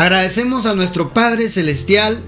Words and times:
Agradecemos 0.00 0.64
a 0.64 0.74
nuestro 0.74 1.12
Padre 1.12 1.50
Celestial 1.50 2.18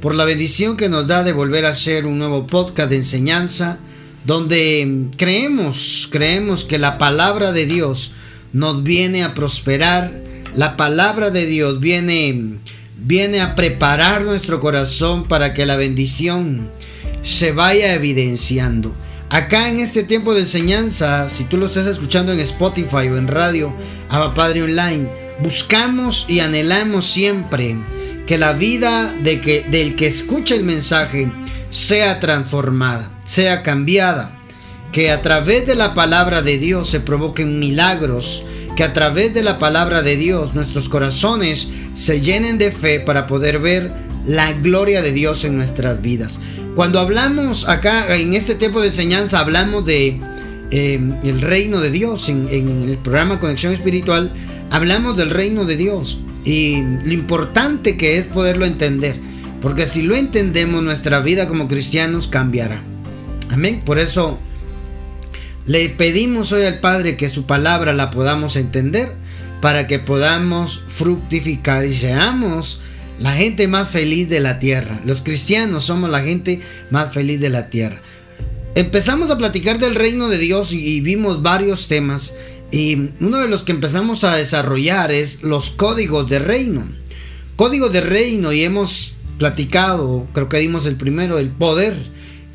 por 0.00 0.14
la 0.14 0.24
bendición 0.24 0.78
que 0.78 0.88
nos 0.88 1.08
da 1.08 1.22
de 1.24 1.34
volver 1.34 1.66
a 1.66 1.70
hacer 1.72 2.06
un 2.06 2.18
nuevo 2.18 2.46
podcast 2.46 2.88
de 2.88 2.96
enseñanza 2.96 3.76
donde 4.24 5.10
creemos, 5.18 6.08
creemos 6.10 6.64
que 6.64 6.78
la 6.78 6.96
palabra 6.96 7.52
de 7.52 7.66
Dios 7.66 8.12
nos 8.54 8.82
viene 8.82 9.24
a 9.24 9.34
prosperar, 9.34 10.10
la 10.54 10.78
palabra 10.78 11.28
de 11.28 11.44
Dios 11.44 11.80
viene 11.80 12.60
viene 12.96 13.42
a 13.42 13.54
preparar 13.54 14.24
nuestro 14.24 14.58
corazón 14.58 15.28
para 15.28 15.52
que 15.52 15.66
la 15.66 15.76
bendición 15.76 16.70
se 17.22 17.52
vaya 17.52 17.92
evidenciando. 17.92 18.94
Acá 19.28 19.68
en 19.68 19.80
este 19.80 20.02
tiempo 20.02 20.32
de 20.32 20.40
enseñanza, 20.40 21.28
si 21.28 21.44
tú 21.44 21.58
lo 21.58 21.66
estás 21.66 21.88
escuchando 21.88 22.32
en 22.32 22.40
Spotify 22.40 23.08
o 23.08 23.18
en 23.18 23.28
radio, 23.28 23.74
Abba 24.08 24.32
Padre 24.32 24.62
Online, 24.62 25.27
buscamos 25.42 26.26
y 26.28 26.40
anhelamos 26.40 27.06
siempre 27.06 27.76
que 28.26 28.38
la 28.38 28.52
vida 28.52 29.14
de 29.22 29.40
que, 29.40 29.62
del 29.70 29.96
que 29.96 30.06
escucha 30.06 30.54
el 30.54 30.64
mensaje 30.64 31.30
sea 31.70 32.20
transformada, 32.20 33.10
sea 33.24 33.62
cambiada, 33.62 34.38
que 34.92 35.10
a 35.10 35.22
través 35.22 35.66
de 35.66 35.74
la 35.74 35.94
palabra 35.94 36.42
de 36.42 36.58
Dios 36.58 36.88
se 36.88 37.00
provoquen 37.00 37.58
milagros, 37.58 38.44
que 38.76 38.84
a 38.84 38.92
través 38.92 39.34
de 39.34 39.42
la 39.42 39.58
palabra 39.58 40.02
de 40.02 40.16
Dios 40.16 40.54
nuestros 40.54 40.88
corazones 40.88 41.70
se 41.94 42.20
llenen 42.20 42.58
de 42.58 42.70
fe 42.70 43.00
para 43.00 43.26
poder 43.26 43.58
ver 43.58 43.92
la 44.24 44.52
gloria 44.52 45.02
de 45.02 45.12
Dios 45.12 45.44
en 45.44 45.56
nuestras 45.56 46.02
vidas. 46.02 46.40
Cuando 46.74 47.00
hablamos 47.00 47.68
acá 47.68 48.14
en 48.16 48.34
este 48.34 48.54
tiempo 48.54 48.80
de 48.80 48.88
enseñanza, 48.88 49.40
hablamos 49.40 49.84
de 49.84 50.20
em, 50.70 51.18
el 51.24 51.40
reino 51.40 51.80
de 51.80 51.90
Dios. 51.90 52.28
En, 52.28 52.46
en, 52.50 52.88
el 52.88 52.98
programa 52.98 53.40
Conexión 53.40 53.72
Espiritual, 53.72 54.30
hablamos 54.70 55.16
del 55.16 55.30
reino 55.30 55.64
de 55.64 55.76
Dios 55.76 56.20
y 56.44 56.82
lo 57.04 57.12
importante 57.12 57.96
que 57.96 58.18
es 58.18 58.26
poderlo 58.26 58.64
entender. 58.64 59.16
Porque 59.60 59.86
si 59.86 60.02
lo 60.02 60.14
entendemos, 60.14 60.82
nuestra 60.82 61.20
vida 61.20 61.48
como 61.48 61.68
cristianos 61.68 62.28
cambiará. 62.28 62.82
Amén. 63.50 63.82
Por 63.84 63.98
eso 63.98 64.38
le 65.66 65.88
pedimos 65.90 66.52
hoy 66.52 66.62
al 66.62 66.80
Padre 66.80 67.16
que 67.16 67.28
su 67.28 67.44
palabra 67.44 67.92
la 67.92 68.10
podamos 68.10 68.56
entender 68.56 69.12
para 69.60 69.86
que 69.86 69.98
podamos 69.98 70.84
fructificar 70.86 71.84
y 71.84 71.92
seamos 71.92 72.80
la 73.18 73.34
gente 73.34 73.66
más 73.66 73.90
feliz 73.90 74.28
de 74.28 74.40
la 74.40 74.58
tierra. 74.60 75.00
Los 75.04 75.22
cristianos 75.22 75.84
somos 75.84 76.08
la 76.10 76.20
gente 76.20 76.60
más 76.90 77.12
feliz 77.12 77.40
de 77.40 77.50
la 77.50 77.68
tierra. 77.68 78.00
Empezamos 78.74 79.28
a 79.30 79.38
platicar 79.38 79.78
del 79.78 79.96
reino 79.96 80.28
de 80.28 80.38
Dios 80.38 80.72
y 80.72 81.00
vimos 81.00 81.42
varios 81.42 81.88
temas. 81.88 82.34
Y 82.70 83.10
uno 83.20 83.38
de 83.38 83.48
los 83.48 83.64
que 83.64 83.72
empezamos 83.72 84.24
a 84.24 84.36
desarrollar 84.36 85.10
es 85.10 85.42
los 85.42 85.70
códigos 85.70 86.28
de 86.28 86.38
reino. 86.38 86.86
Códigos 87.56 87.92
de 87.92 88.02
reino 88.02 88.52
y 88.52 88.62
hemos 88.62 89.14
platicado, 89.38 90.26
creo 90.32 90.48
que 90.48 90.58
dimos 90.58 90.86
el 90.86 90.96
primero, 90.96 91.38
el 91.38 91.50
poder 91.50 91.96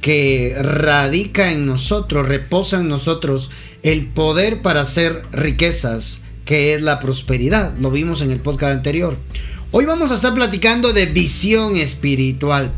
que 0.01 0.55
radica 0.61 1.51
en 1.51 1.65
nosotros, 1.65 2.27
reposa 2.27 2.81
en 2.81 2.89
nosotros, 2.89 3.49
el 3.81 4.07
poder 4.07 4.61
para 4.61 4.81
hacer 4.81 5.23
riquezas, 5.31 6.21
que 6.45 6.73
es 6.73 6.81
la 6.81 6.99
prosperidad. 6.99 7.73
Lo 7.79 7.89
vimos 7.89 8.21
en 8.21 8.31
el 8.31 8.39
podcast 8.39 8.73
anterior. 8.73 9.17
Hoy 9.71 9.85
vamos 9.85 10.11
a 10.11 10.15
estar 10.15 10.33
platicando 10.33 10.93
de 10.93 11.07
visión 11.07 11.77
espiritual, 11.77 12.71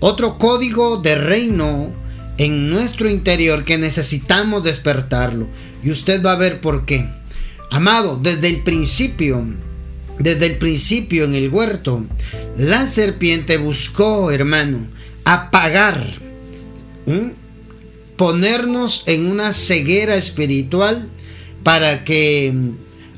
otro 0.00 0.36
código 0.38 0.98
de 0.98 1.14
reino 1.14 1.92
en 2.36 2.68
nuestro 2.68 3.08
interior 3.08 3.64
que 3.64 3.78
necesitamos 3.78 4.64
despertarlo. 4.64 5.46
Y 5.82 5.90
usted 5.90 6.22
va 6.24 6.32
a 6.32 6.36
ver 6.36 6.60
por 6.60 6.84
qué. 6.84 7.08
Amado, 7.70 8.18
desde 8.22 8.48
el 8.48 8.62
principio, 8.62 9.44
desde 10.18 10.46
el 10.46 10.58
principio 10.58 11.24
en 11.24 11.34
el 11.34 11.48
huerto, 11.48 12.04
la 12.56 12.86
serpiente 12.86 13.56
buscó, 13.56 14.30
hermano, 14.30 14.86
apagar, 15.24 16.06
ponernos 18.16 19.04
en 19.06 19.26
una 19.26 19.52
ceguera 19.52 20.16
espiritual 20.16 21.08
para 21.62 22.04
que 22.04 22.52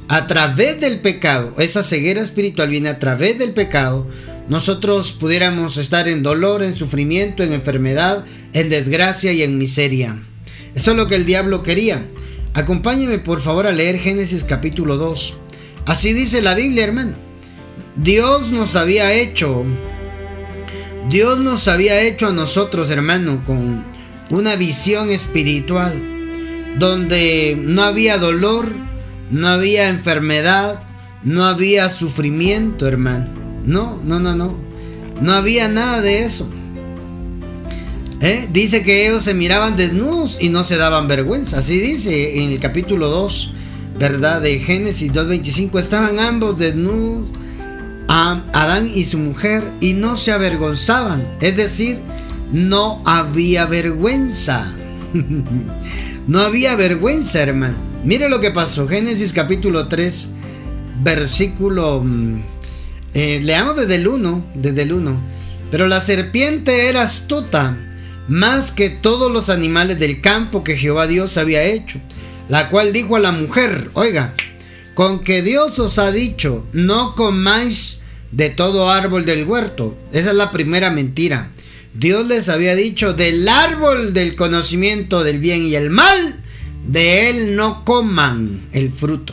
a 0.08 0.26
través 0.26 0.80
del 0.80 1.00
pecado, 1.00 1.54
esa 1.58 1.82
ceguera 1.82 2.22
espiritual 2.22 2.68
viene 2.68 2.90
a 2.90 2.98
través 2.98 3.38
del 3.38 3.52
pecado, 3.52 4.06
nosotros 4.48 5.12
pudiéramos 5.12 5.78
estar 5.78 6.08
en 6.08 6.22
dolor, 6.22 6.62
en 6.62 6.76
sufrimiento, 6.76 7.42
en 7.42 7.52
enfermedad, 7.52 8.24
en 8.52 8.68
desgracia 8.68 9.32
y 9.32 9.42
en 9.42 9.56
miseria. 9.56 10.18
Eso 10.74 10.90
es 10.90 10.96
lo 10.96 11.06
que 11.06 11.14
el 11.16 11.24
diablo 11.24 11.62
quería. 11.62 12.04
Acompáñeme 12.54 13.18
por 13.18 13.42
favor 13.42 13.66
a 13.66 13.72
leer 13.72 13.98
Génesis 13.98 14.44
capítulo 14.44 14.96
2. 14.96 15.38
Así 15.86 16.12
dice 16.12 16.40
la 16.40 16.54
Biblia, 16.54 16.84
hermano. 16.84 17.14
Dios 17.96 18.52
nos 18.52 18.76
había 18.76 19.12
hecho, 19.12 19.64
Dios 21.10 21.40
nos 21.40 21.66
había 21.66 22.00
hecho 22.02 22.28
a 22.28 22.32
nosotros, 22.32 22.92
hermano, 22.92 23.42
con 23.44 23.84
una 24.30 24.54
visión 24.54 25.10
espiritual, 25.10 25.94
donde 26.78 27.58
no 27.60 27.82
había 27.82 28.18
dolor, 28.18 28.68
no 29.32 29.48
había 29.48 29.88
enfermedad, 29.88 30.80
no 31.24 31.44
había 31.46 31.90
sufrimiento, 31.90 32.86
hermano. 32.86 33.26
No, 33.64 34.00
no, 34.04 34.20
no, 34.20 34.36
no. 34.36 34.56
No 35.20 35.32
había 35.32 35.66
nada 35.68 36.00
de 36.00 36.24
eso. 36.24 36.48
¿Eh? 38.24 38.48
Dice 38.50 38.82
que 38.82 39.06
ellos 39.06 39.22
se 39.22 39.34
miraban 39.34 39.76
desnudos 39.76 40.38
y 40.40 40.48
no 40.48 40.64
se 40.64 40.78
daban 40.78 41.08
vergüenza. 41.08 41.58
Así 41.58 41.78
dice 41.78 42.42
en 42.42 42.52
el 42.52 42.58
capítulo 42.58 43.10
2, 43.10 43.52
¿verdad? 43.98 44.40
De 44.40 44.60
Génesis 44.60 45.12
2.25. 45.12 45.78
Estaban 45.78 46.18
ambos 46.18 46.58
desnudos, 46.58 47.28
Adán 48.08 48.88
y 48.88 49.04
su 49.04 49.18
mujer, 49.18 49.62
y 49.82 49.92
no 49.92 50.16
se 50.16 50.32
avergonzaban. 50.32 51.22
Es 51.42 51.54
decir, 51.58 51.98
no 52.50 53.02
había 53.04 53.66
vergüenza. 53.66 54.72
no 56.26 56.40
había 56.40 56.76
vergüenza, 56.76 57.42
hermano. 57.42 57.76
Mire 58.04 58.30
lo 58.30 58.40
que 58.40 58.52
pasó. 58.52 58.88
Génesis 58.88 59.34
capítulo 59.34 59.86
3, 59.86 60.30
versículo... 61.02 62.00
Mm, 62.02 62.42
eh, 63.12 63.40
leamos 63.42 63.76
desde 63.76 63.96
el 63.96 64.08
1, 64.08 64.46
desde 64.54 64.80
el 64.80 64.94
1. 64.94 65.14
Pero 65.70 65.88
la 65.88 66.00
serpiente 66.00 66.88
era 66.88 67.02
astuta 67.02 67.76
más 68.28 68.72
que 68.72 68.90
todos 68.90 69.32
los 69.32 69.50
animales 69.50 69.98
del 69.98 70.20
campo 70.20 70.64
que 70.64 70.76
Jehová 70.76 71.06
Dios 71.06 71.36
había 71.36 71.64
hecho, 71.64 72.00
la 72.48 72.70
cual 72.70 72.92
dijo 72.92 73.16
a 73.16 73.20
la 73.20 73.32
mujer, 73.32 73.90
oiga, 73.94 74.34
con 74.94 75.20
que 75.20 75.42
Dios 75.42 75.78
os 75.78 75.98
ha 75.98 76.12
dicho, 76.12 76.66
no 76.72 77.14
comáis 77.14 78.00
de 78.32 78.50
todo 78.50 78.90
árbol 78.90 79.24
del 79.24 79.44
huerto. 79.44 79.96
Esa 80.12 80.30
es 80.30 80.36
la 80.36 80.52
primera 80.52 80.90
mentira. 80.90 81.50
Dios 81.94 82.26
les 82.26 82.48
había 82.48 82.74
dicho, 82.74 83.12
del 83.12 83.48
árbol 83.48 84.12
del 84.12 84.34
conocimiento 84.34 85.22
del 85.22 85.38
bien 85.38 85.66
y 85.66 85.76
el 85.76 85.90
mal, 85.90 86.42
de 86.86 87.30
él 87.30 87.56
no 87.56 87.84
coman 87.84 88.68
el 88.72 88.90
fruto. 88.90 89.32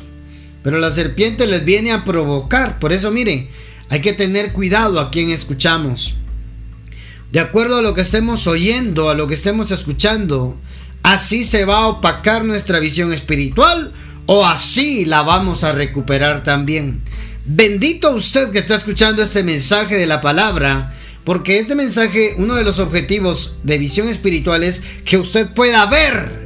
Pero 0.63 0.79
la 0.79 0.93
serpiente 0.93 1.47
les 1.47 1.65
viene 1.65 1.91
a 1.91 2.05
provocar. 2.05 2.79
Por 2.79 2.93
eso, 2.93 3.11
miren, 3.11 3.49
hay 3.89 4.01
que 4.01 4.13
tener 4.13 4.53
cuidado 4.53 4.99
a 4.99 5.09
quien 5.09 5.31
escuchamos. 5.31 6.15
De 7.31 7.39
acuerdo 7.39 7.77
a 7.77 7.81
lo 7.81 7.93
que 7.93 8.01
estemos 8.01 8.45
oyendo, 8.47 9.09
a 9.09 9.13
lo 9.13 9.27
que 9.27 9.35
estemos 9.35 9.71
escuchando, 9.71 10.57
así 11.01 11.45
se 11.45 11.63
va 11.63 11.77
a 11.77 11.87
opacar 11.87 12.43
nuestra 12.43 12.79
visión 12.79 13.13
espiritual 13.13 13.93
o 14.25 14.45
así 14.45 15.05
la 15.05 15.21
vamos 15.21 15.63
a 15.63 15.71
recuperar 15.71 16.43
también. 16.43 17.01
Bendito 17.45 18.11
usted 18.11 18.51
que 18.51 18.59
está 18.59 18.75
escuchando 18.75 19.23
este 19.23 19.43
mensaje 19.43 19.97
de 19.97 20.07
la 20.07 20.21
palabra, 20.21 20.93
porque 21.23 21.59
este 21.59 21.75
mensaje, 21.75 22.35
uno 22.37 22.55
de 22.55 22.63
los 22.63 22.79
objetivos 22.79 23.57
de 23.63 23.77
visión 23.77 24.09
espiritual 24.09 24.63
es 24.63 24.81
que 25.05 25.17
usted 25.17 25.53
pueda 25.53 25.85
ver 25.85 26.41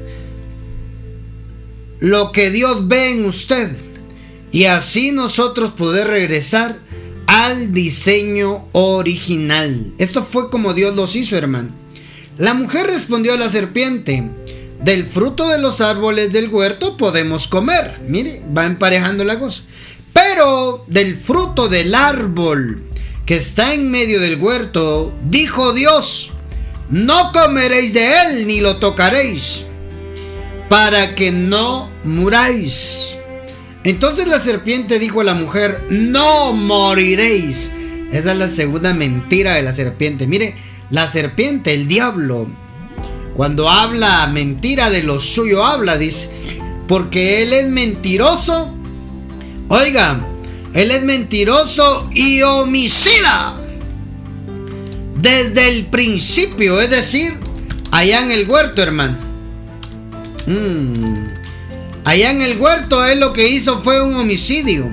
lo 1.99 2.31
que 2.31 2.51
Dios 2.51 2.87
ve 2.87 3.11
en 3.11 3.25
usted 3.25 3.71
y 4.51 4.65
así 4.65 5.11
nosotros 5.11 5.73
poder 5.73 6.07
regresar 6.07 6.77
al 7.35 7.73
diseño 7.73 8.65
original. 8.71 9.93
Esto 9.97 10.23
fue 10.23 10.49
como 10.49 10.73
Dios 10.73 10.95
los 10.95 11.17
hizo, 11.17 11.37
hermano. 11.37 11.69
La 12.37 12.53
mujer 12.53 12.87
respondió 12.87 13.33
a 13.33 13.37
la 13.37 13.49
serpiente, 13.49 14.23
del 14.81 15.05
fruto 15.05 15.49
de 15.49 15.57
los 15.57 15.81
árboles 15.81 16.31
del 16.31 16.47
huerto 16.47 16.95
podemos 16.95 17.47
comer. 17.47 17.99
Mire, 18.07 18.41
va 18.57 18.65
emparejando 18.65 19.25
la 19.25 19.37
cosa. 19.37 19.63
Pero 20.13 20.85
del 20.87 21.17
fruto 21.17 21.67
del 21.67 21.93
árbol 21.93 22.81
que 23.25 23.35
está 23.35 23.73
en 23.73 23.91
medio 23.91 24.21
del 24.21 24.39
huerto, 24.39 25.13
dijo 25.29 25.73
Dios, 25.73 26.31
no 26.89 27.33
comeréis 27.33 27.93
de 27.93 28.21
él 28.21 28.47
ni 28.47 28.61
lo 28.61 28.77
tocaréis 28.77 29.65
para 30.69 31.15
que 31.15 31.33
no 31.33 31.89
muráis. 32.05 33.17
Entonces 33.85 34.27
la 34.27 34.39
serpiente 34.39 34.97
dijo 34.97 35.21
a 35.21 35.23
la 35.23 35.35
mujer, 35.35 35.85
no 35.91 36.53
moriréis. 36.53 37.71
Esa 38.11 38.31
es 38.31 38.37
la 38.37 38.49
segunda 38.49 38.95
mentira 38.95 39.53
de 39.53 39.61
la 39.61 39.73
serpiente. 39.73 40.25
Mire, 40.25 40.55
la 40.89 41.07
serpiente, 41.07 41.73
el 41.73 41.87
diablo, 41.87 42.47
cuando 43.35 43.69
habla 43.69 44.25
mentira 44.27 44.89
de 44.89 45.03
lo 45.03 45.19
suyo, 45.19 45.63
habla, 45.63 45.99
dice, 45.99 46.31
porque 46.87 47.43
él 47.43 47.53
es 47.53 47.67
mentiroso. 47.67 48.73
Oiga, 49.67 50.19
Él 50.73 50.91
es 50.91 51.03
mentiroso 51.03 52.09
y 52.13 52.41
homicida. 52.41 53.55
Desde 55.15 55.69
el 55.69 55.87
principio, 55.87 56.81
es 56.81 56.89
decir, 56.89 57.33
allá 57.91 58.21
en 58.21 58.31
el 58.31 58.49
huerto, 58.49 58.81
hermano. 58.81 59.17
Mm. 60.47 61.34
Allá 62.05 62.29
en 62.29 62.43
el 62.43 62.57
huerto 62.57 63.03
él 63.03 63.19
lo 63.19 63.33
que 63.33 63.49
hizo 63.49 63.81
fue 63.81 64.01
un 64.01 64.15
homicidio. 64.15 64.85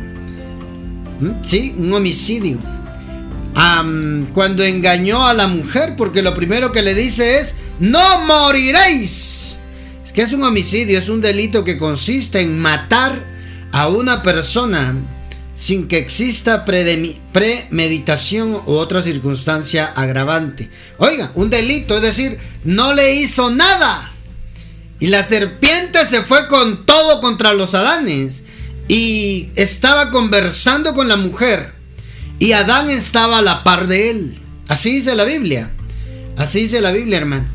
Mm, 1.21 1.43
sí, 1.43 1.75
un 1.79 1.93
homicidio. 1.93 2.59
cuando 4.33 4.65
engañó 4.65 5.27
a 5.27 5.35
la 5.35 5.47
mujer, 5.47 5.95
porque 5.95 6.23
lo 6.23 6.35
primero 6.35 6.73
que 6.73 6.81
le 6.81 6.95
dice 6.95 7.39
es, 7.39 7.57
no 7.79 8.25
moriréis. 8.25 9.59
Es 10.03 10.13
que 10.13 10.23
es 10.23 10.33
un 10.33 10.43
homicidio, 10.43 10.99
es 10.99 11.11
un 11.11 11.21
delito 11.21 11.63
que 11.63 11.77
consiste 11.77 12.41
en 12.41 12.59
matar 12.59 13.23
a 13.73 13.89
una 13.89 14.23
persona 14.23 14.95
sin 15.53 15.87
que 15.87 15.99
exista 15.99 16.65
premeditación 16.65 18.55
u 18.67 18.73
otra 18.73 19.03
circunstancia 19.03 19.85
agravante. 19.85 20.71
Oiga, 20.97 21.31
un 21.35 21.51
delito, 21.51 21.95
es 21.95 22.03
decir, 22.03 22.39
no 22.65 22.95
le 22.95 23.17
hizo 23.17 23.51
nada. 23.51 24.12
Y 25.03 25.09
la 25.09 25.27
serpiente 25.27 26.07
se 26.07 26.23
fue 26.23 26.47
con 26.47 26.87
todo 26.87 27.21
contra 27.21 27.55
los 27.55 27.75
Adanes. 27.75 28.45
Y 28.87 29.49
estaba 29.57 30.13
conversando 30.13 30.95
con 30.95 31.09
la 31.09 31.17
mujer. 31.17 31.73
Y 32.39 32.53
Adán 32.53 32.89
estaba 32.89 33.39
a 33.39 33.43
la 33.43 33.65
par 33.65 33.89
de 33.89 34.11
él. 34.11 34.39
Así 34.69 34.93
dice 34.93 35.17
la 35.17 35.25
Biblia. 35.25 35.73
Así 36.37 36.61
dice 36.61 36.81
la 36.81 36.93
Biblia, 36.93 37.19
hermano. 37.19 37.49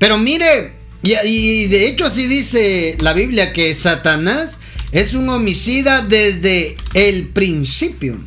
Pero 0.00 0.18
mire, 0.18 0.72
y, 1.04 1.66
de 1.66 1.86
hecho 1.86 2.06
así 2.06 2.26
dice 2.26 2.96
la 3.00 3.12
Biblia 3.12 3.52
que 3.52 3.76
Satanás 3.76 4.58
es 4.90 5.14
un 5.14 5.28
homicida 5.28 6.02
desde 6.02 6.76
el 6.94 7.28
principio. 7.28 8.18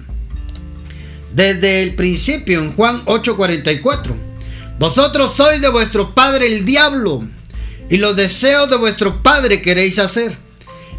Desde 1.36 1.84
el 1.84 1.96
principio, 1.96 2.62
en 2.62 2.72
Juan 2.72 3.04
8:44. 3.04 4.16
Vosotros 4.80 5.36
sois 5.36 5.60
de 5.60 5.68
vuestro 5.68 6.16
padre 6.16 6.48
el 6.48 6.64
diablo 6.64 7.28
y 7.92 7.98
los 7.98 8.16
deseos 8.16 8.70
de 8.70 8.78
vuestro 8.78 9.22
padre 9.22 9.62
queréis 9.62 10.00
hacer. 10.00 10.36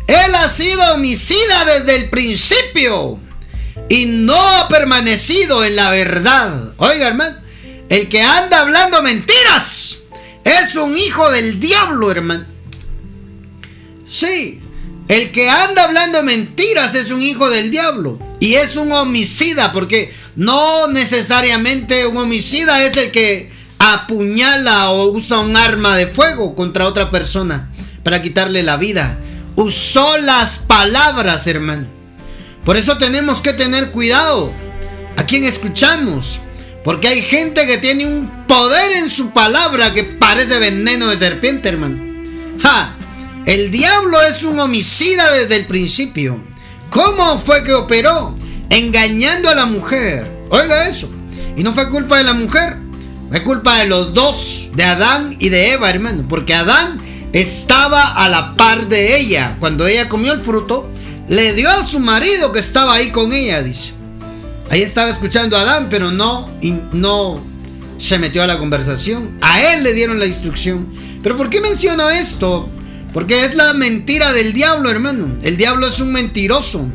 Él 0.07 0.35
ha 0.35 0.49
sido 0.51 0.95
homicida 0.95 1.65
desde 1.65 1.97
el 1.97 2.11
principio 2.11 3.19
y 3.89 4.05
no 4.05 4.37
ha 4.37 4.69
permanecido 4.69 5.65
en 5.65 5.75
la 5.75 5.89
verdad. 5.89 6.75
Oiga, 6.77 7.09
hermano, 7.09 7.37
el 7.89 8.11
que 8.11 8.21
anda 8.21 8.61
hablando 8.61 9.01
mentiras 9.01 10.01
es 10.45 10.77
un 10.77 10.95
hijo 10.95 11.31
del 11.31 11.59
diablo, 11.61 12.11
hermano. 12.11 12.45
Sí, 14.07 14.61
el 15.09 15.33
que 15.33 15.49
anda 15.49 15.85
hablando 15.85 16.23
mentiras 16.23 16.95
es 16.95 17.11
un 17.11 17.23
hijo 17.23 17.49
del 17.49 17.71
diablo 17.71 18.19
y 18.39 18.57
es 18.57 18.77
un 18.77 18.93
homicida 18.93 19.73
porque 19.73 20.13
no 20.37 20.89
necesariamente 20.89 22.05
un 22.05 22.19
homicida 22.19 22.85
es 22.85 22.99
el 22.99 23.11
que 23.13 23.52
apuñala 23.83 24.91
o 24.91 25.09
usa 25.09 25.41
un 25.41 25.57
arma 25.57 25.97
de 25.97 26.07
fuego 26.07 26.55
contra 26.55 26.87
otra 26.87 27.11
persona 27.11 27.69
para 28.05 28.23
quitarle 28.23 28.63
la 28.63 28.77
vida. 28.77 29.19
Usó 29.57 30.19
las 30.19 30.59
palabras, 30.59 31.47
hermano. 31.49 31.87
Por 32.65 32.77
eso 32.77 32.97
tenemos 32.97 33.41
que 33.41 33.53
tener 33.53 33.91
cuidado 33.91 34.53
a 35.17 35.27
quien 35.27 35.45
escuchamos. 35.45 36.43
Porque 36.85 37.09
hay 37.09 37.23
gente 37.23 37.67
que 37.67 37.79
tiene 37.79 38.07
un 38.07 38.47
poder 38.47 38.93
en 38.93 39.11
su 39.11 39.31
palabra 39.31 39.93
que 39.93 40.05
parece 40.05 40.59
veneno 40.59 41.09
de 41.09 41.19
serpiente, 41.19 41.69
hermano. 41.69 42.01
¡Ja! 42.61 42.95
El 43.47 43.73
diablo 43.73 44.21
es 44.23 44.45
un 44.45 44.59
homicida 44.61 45.31
desde 45.33 45.57
el 45.57 45.67
principio. 45.67 46.43
¿Cómo 46.91 47.39
fue 47.39 47.65
que 47.65 47.73
operó? 47.73 48.37
Engañando 48.71 49.51
a 49.51 49.55
la 49.55 49.67
mujer. 49.67 50.31
Oiga 50.51 50.89
eso. 50.89 51.11
Y 51.57 51.63
no 51.63 51.73
fue 51.73 51.91
culpa 51.91 52.19
de 52.19 52.25
la 52.25 52.35
mujer. 52.35 52.82
Es 53.33 53.41
culpa 53.41 53.79
de 53.79 53.87
los 53.87 54.13
dos, 54.13 54.71
de 54.75 54.85
Adán 54.85 55.37
y 55.39 55.49
de 55.49 55.73
Eva, 55.73 55.89
hermano. 55.89 56.27
Porque 56.29 56.55
Adán 56.55 57.01
estaba 57.33 58.13
a 58.13 58.29
la 58.29 58.55
par 58.57 58.89
de 58.89 59.19
ella. 59.19 59.57
Cuando 59.59 59.87
ella 59.87 60.09
comió 60.09 60.33
el 60.35 60.41
fruto, 60.41 60.91
le 61.29 61.55
dio 61.55 61.71
a 61.71 61.87
su 61.87 61.99
marido 61.99 62.53
que 62.53 62.61
estaba 62.61 62.95
ahí 62.95 63.11
con 63.11 63.33
ella, 63.33 63.63
dice. 63.63 63.95
Ahí 64.71 64.83
estaba 64.83 65.11
escuchando 65.11 65.57
a 65.57 65.63
Adán, 65.63 65.89
pero 65.89 66.11
no, 66.11 66.51
no 66.93 67.43
se 67.99 68.19
metió 68.19 68.43
a 68.43 68.47
la 68.47 68.59
conversación. 68.59 69.39
A 69.41 69.73
él 69.73 69.83
le 69.83 69.95
dieron 69.95 70.19
la 70.19 70.27
instrucción. 70.27 70.93
Pero 71.23 71.37
¿por 71.37 71.49
qué 71.49 71.61
menciono 71.61 72.11
esto? 72.11 72.69
Porque 73.15 73.45
es 73.45 73.55
la 73.55 73.73
mentira 73.73 74.33
del 74.33 74.53
diablo, 74.53 74.91
hermano. 74.91 75.39
El 75.43 75.57
diablo 75.57 75.87
es 75.87 76.01
un 76.01 76.13
mentiroso. 76.13 76.87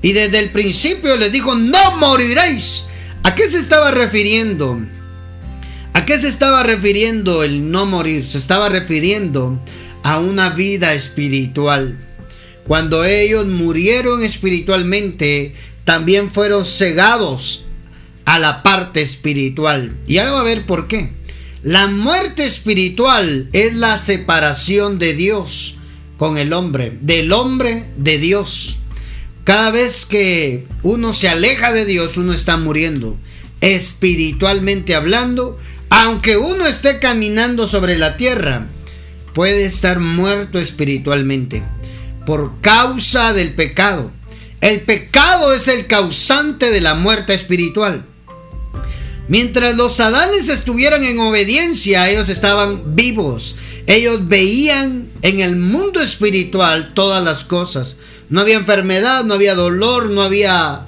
Y 0.00 0.12
desde 0.12 0.38
el 0.38 0.50
principio 0.50 1.16
les 1.16 1.32
dijo, 1.32 1.54
no 1.54 1.96
moriréis. 1.96 2.84
¿A 3.22 3.34
qué 3.34 3.48
se 3.50 3.58
estaba 3.58 3.90
refiriendo? 3.90 4.80
¿A 6.00 6.06
qué 6.06 6.16
se 6.16 6.28
estaba 6.28 6.62
refiriendo 6.62 7.44
el 7.44 7.70
no 7.70 7.84
morir? 7.84 8.26
Se 8.26 8.38
estaba 8.38 8.70
refiriendo 8.70 9.62
a 10.02 10.18
una 10.18 10.48
vida 10.48 10.94
espiritual. 10.94 11.98
Cuando 12.66 13.04
ellos 13.04 13.44
murieron 13.44 14.24
espiritualmente, 14.24 15.54
también 15.84 16.30
fueron 16.30 16.64
cegados 16.64 17.66
a 18.24 18.38
la 18.38 18.62
parte 18.62 19.02
espiritual. 19.02 19.94
Y 20.06 20.16
ahora 20.16 20.32
va 20.32 20.40
a 20.40 20.44
ver 20.44 20.64
por 20.64 20.88
qué. 20.88 21.12
La 21.62 21.86
muerte 21.86 22.46
espiritual 22.46 23.50
es 23.52 23.74
la 23.74 23.98
separación 23.98 24.98
de 24.98 25.12
Dios 25.12 25.76
con 26.16 26.38
el 26.38 26.54
hombre, 26.54 26.96
del 27.02 27.30
hombre 27.30 27.84
de 27.98 28.16
Dios. 28.16 28.78
Cada 29.44 29.70
vez 29.70 30.06
que 30.06 30.66
uno 30.82 31.12
se 31.12 31.28
aleja 31.28 31.74
de 31.74 31.84
Dios, 31.84 32.16
uno 32.16 32.32
está 32.32 32.56
muriendo. 32.56 33.18
Espiritualmente 33.60 34.94
hablando, 34.94 35.58
aunque 35.90 36.36
uno 36.38 36.66
esté 36.66 37.00
caminando 37.00 37.66
sobre 37.66 37.98
la 37.98 38.16
tierra, 38.16 38.68
puede 39.34 39.64
estar 39.64 39.98
muerto 39.98 40.58
espiritualmente 40.58 41.62
por 42.24 42.60
causa 42.60 43.32
del 43.32 43.54
pecado. 43.54 44.12
El 44.60 44.82
pecado 44.82 45.52
es 45.52 45.66
el 45.68 45.86
causante 45.86 46.70
de 46.70 46.80
la 46.80 46.94
muerte 46.94 47.34
espiritual. 47.34 48.04
Mientras 49.26 49.76
los 49.76 49.98
adanes 50.00 50.48
estuvieran 50.48 51.02
en 51.02 51.18
obediencia, 51.18 52.08
ellos 52.08 52.28
estaban 52.28 52.94
vivos. 52.94 53.56
Ellos 53.86 54.28
veían 54.28 55.10
en 55.22 55.40
el 55.40 55.56
mundo 55.56 56.00
espiritual 56.00 56.94
todas 56.94 57.24
las 57.24 57.44
cosas. 57.44 57.96
No 58.28 58.40
había 58.40 58.56
enfermedad, 58.56 59.24
no 59.24 59.34
había 59.34 59.54
dolor, 59.56 60.10
no 60.10 60.22
había 60.22 60.84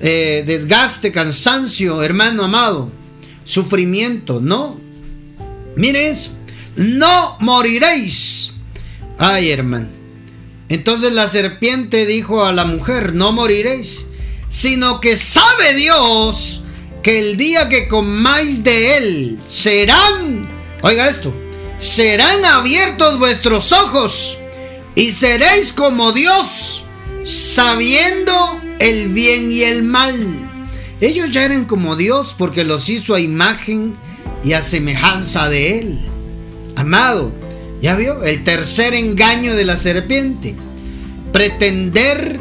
eh, 0.00 0.42
desgaste, 0.46 1.12
cansancio, 1.12 2.02
hermano 2.02 2.44
amado 2.44 2.99
sufrimiento. 3.50 4.40
No. 4.40 4.78
Mire 5.76 6.14
No 6.76 7.36
moriréis. 7.40 8.52
Ay, 9.18 9.50
hermano. 9.50 9.88
Entonces 10.68 11.12
la 11.12 11.28
serpiente 11.28 12.06
dijo 12.06 12.44
a 12.44 12.52
la 12.52 12.64
mujer, 12.64 13.12
no 13.12 13.32
moriréis, 13.32 14.02
sino 14.48 15.00
que 15.00 15.16
sabe 15.16 15.74
Dios 15.74 16.62
que 17.02 17.18
el 17.18 17.36
día 17.36 17.68
que 17.68 17.88
comáis 17.88 18.62
de 18.62 18.96
él 18.96 19.38
serán, 19.48 20.48
oiga 20.82 21.08
esto, 21.08 21.34
serán 21.80 22.44
abiertos 22.44 23.18
vuestros 23.18 23.72
ojos 23.72 24.38
y 24.94 25.10
seréis 25.10 25.72
como 25.72 26.12
Dios, 26.12 26.84
sabiendo 27.24 28.60
el 28.78 29.08
bien 29.08 29.50
y 29.50 29.62
el 29.62 29.82
mal. 29.82 30.49
Ellos 31.00 31.30
ya 31.30 31.44
eran 31.44 31.64
como 31.64 31.96
Dios 31.96 32.34
porque 32.36 32.64
los 32.64 32.88
hizo 32.90 33.14
a 33.14 33.20
imagen 33.20 33.94
y 34.44 34.52
a 34.52 34.62
semejanza 34.62 35.48
de 35.48 35.78
Él. 35.78 35.98
Amado, 36.76 37.32
ya 37.80 37.96
vio 37.96 38.22
el 38.22 38.44
tercer 38.44 38.94
engaño 38.94 39.54
de 39.54 39.64
la 39.64 39.78
serpiente. 39.78 40.56
Pretender 41.32 42.38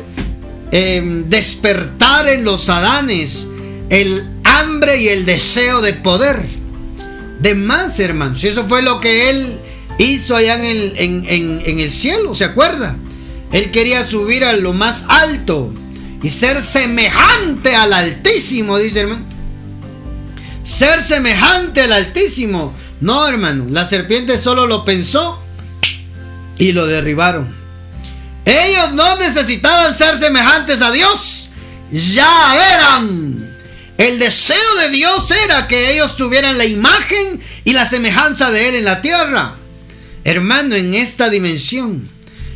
em, 0.71 1.29
despertar 1.29 2.27
en 2.27 2.43
los 2.43 2.67
adanes 2.69 3.47
el 3.89 4.29
hambre 4.43 5.01
y 5.01 5.07
el 5.07 5.25
deseo 5.25 5.81
de 5.81 5.93
poder. 5.93 6.43
De 7.39 7.55
más, 7.55 7.97
hermanos. 7.99 8.43
Eso 8.43 8.67
fue 8.67 8.81
lo 8.81 8.99
que 8.99 9.29
Él 9.29 9.57
hizo 9.99 10.35
allá 10.35 10.55
en 10.55 10.65
el, 10.65 11.61
en 11.65 11.79
el 11.79 11.91
cielo, 11.91 12.35
¿se 12.35 12.43
acuerda? 12.43 12.97
Él 13.53 13.71
quería 13.71 14.05
subir 14.05 14.43
a 14.43 14.53
lo 14.53 14.73
más 14.73 15.05
alto 15.07 15.73
y 16.21 16.29
ser 16.29 16.61
semejante 16.61 17.75
al 17.75 17.93
Altísimo, 17.93 18.77
dice 18.77 19.01
hermano. 19.01 19.25
Ser 20.63 21.01
semejante 21.01 21.81
al 21.81 21.93
Altísimo. 21.93 22.75
No, 23.01 23.27
hermano, 23.27 23.65
la 23.69 23.85
serpiente 23.85 24.37
solo 24.37 24.67
lo 24.67 24.83
pensó 24.83 25.41
y 26.57 26.73
lo 26.73 26.85
derribaron. 26.85 27.55
Ellos 28.45 28.93
no 28.93 29.17
necesitaban 29.17 29.93
ser 29.93 30.19
semejantes 30.19 30.81
a 30.81 30.91
Dios. 30.91 31.49
Ya 31.91 32.75
eran. 32.75 33.55
El 33.97 34.19
deseo 34.19 34.75
de 34.81 34.89
Dios 34.89 35.31
era 35.45 35.67
que 35.67 35.93
ellos 35.93 36.17
tuvieran 36.17 36.57
la 36.57 36.65
imagen 36.65 37.41
y 37.63 37.73
la 37.73 37.89
semejanza 37.89 38.51
de 38.51 38.69
Él 38.69 38.75
en 38.75 38.85
la 38.85 39.01
tierra. 39.01 39.55
Hermano, 40.23 40.75
en 40.75 40.93
esta 40.93 41.29
dimensión. 41.29 42.09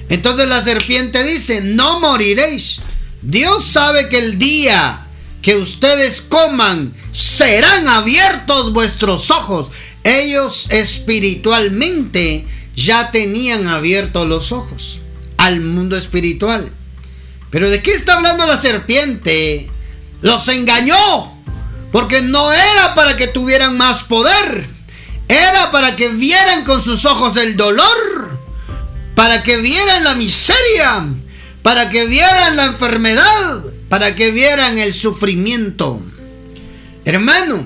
Entonces 0.10 0.48
la 0.48 0.62
serpiente 0.62 1.24
dice, 1.24 1.62
no 1.62 2.00
moriréis 2.00 2.82
Dios 3.24 3.64
sabe 3.64 4.10
que 4.10 4.20
el 4.20 4.38
día 4.38 5.08
que 5.42 5.56
ustedes 5.56 6.22
coman 6.22 6.94
serán 7.14 7.88
abiertos 7.88 8.74
vuestros 8.74 9.32
ojos. 9.32 9.72
Ellos 10.04 10.70
espiritualmente 10.72 12.46
ya 12.76 13.12
tenían 13.12 13.68
abiertos 13.68 14.28
los 14.28 14.52
ojos 14.52 15.02
al 15.38 15.62
mundo 15.62 15.96
espiritual. 15.96 16.70
Pero 17.50 17.70
¿de 17.70 17.82
qué 17.82 17.94
está 17.94 18.16
hablando 18.16 18.46
la 18.46 18.58
serpiente? 18.58 19.70
Los 20.22 20.48
engañó. 20.50 21.42
Porque 21.94 22.22
no 22.22 22.52
era 22.52 22.94
para 22.94 23.16
que 23.16 23.28
tuvieran 23.28 23.78
más 23.78 24.04
poder. 24.04 24.68
Era 25.30 25.72
para 25.72 25.96
que 25.96 26.10
vieran 26.10 26.66
con 26.66 26.84
sus 26.84 27.06
ojos 27.06 27.38
el 27.38 27.56
dolor. 27.56 28.40
Para 29.16 29.44
que 29.44 29.58
vieran 29.58 30.04
la 30.04 30.16
miseria. 30.16 31.06
Para 31.64 31.90
que 31.90 32.06
vieran 32.06 32.56
la 32.56 32.66
enfermedad. 32.66 33.64
Para 33.90 34.14
que 34.16 34.30
vieran 34.32 34.78
el 34.78 34.94
sufrimiento. 34.94 36.02
Hermano, 37.06 37.66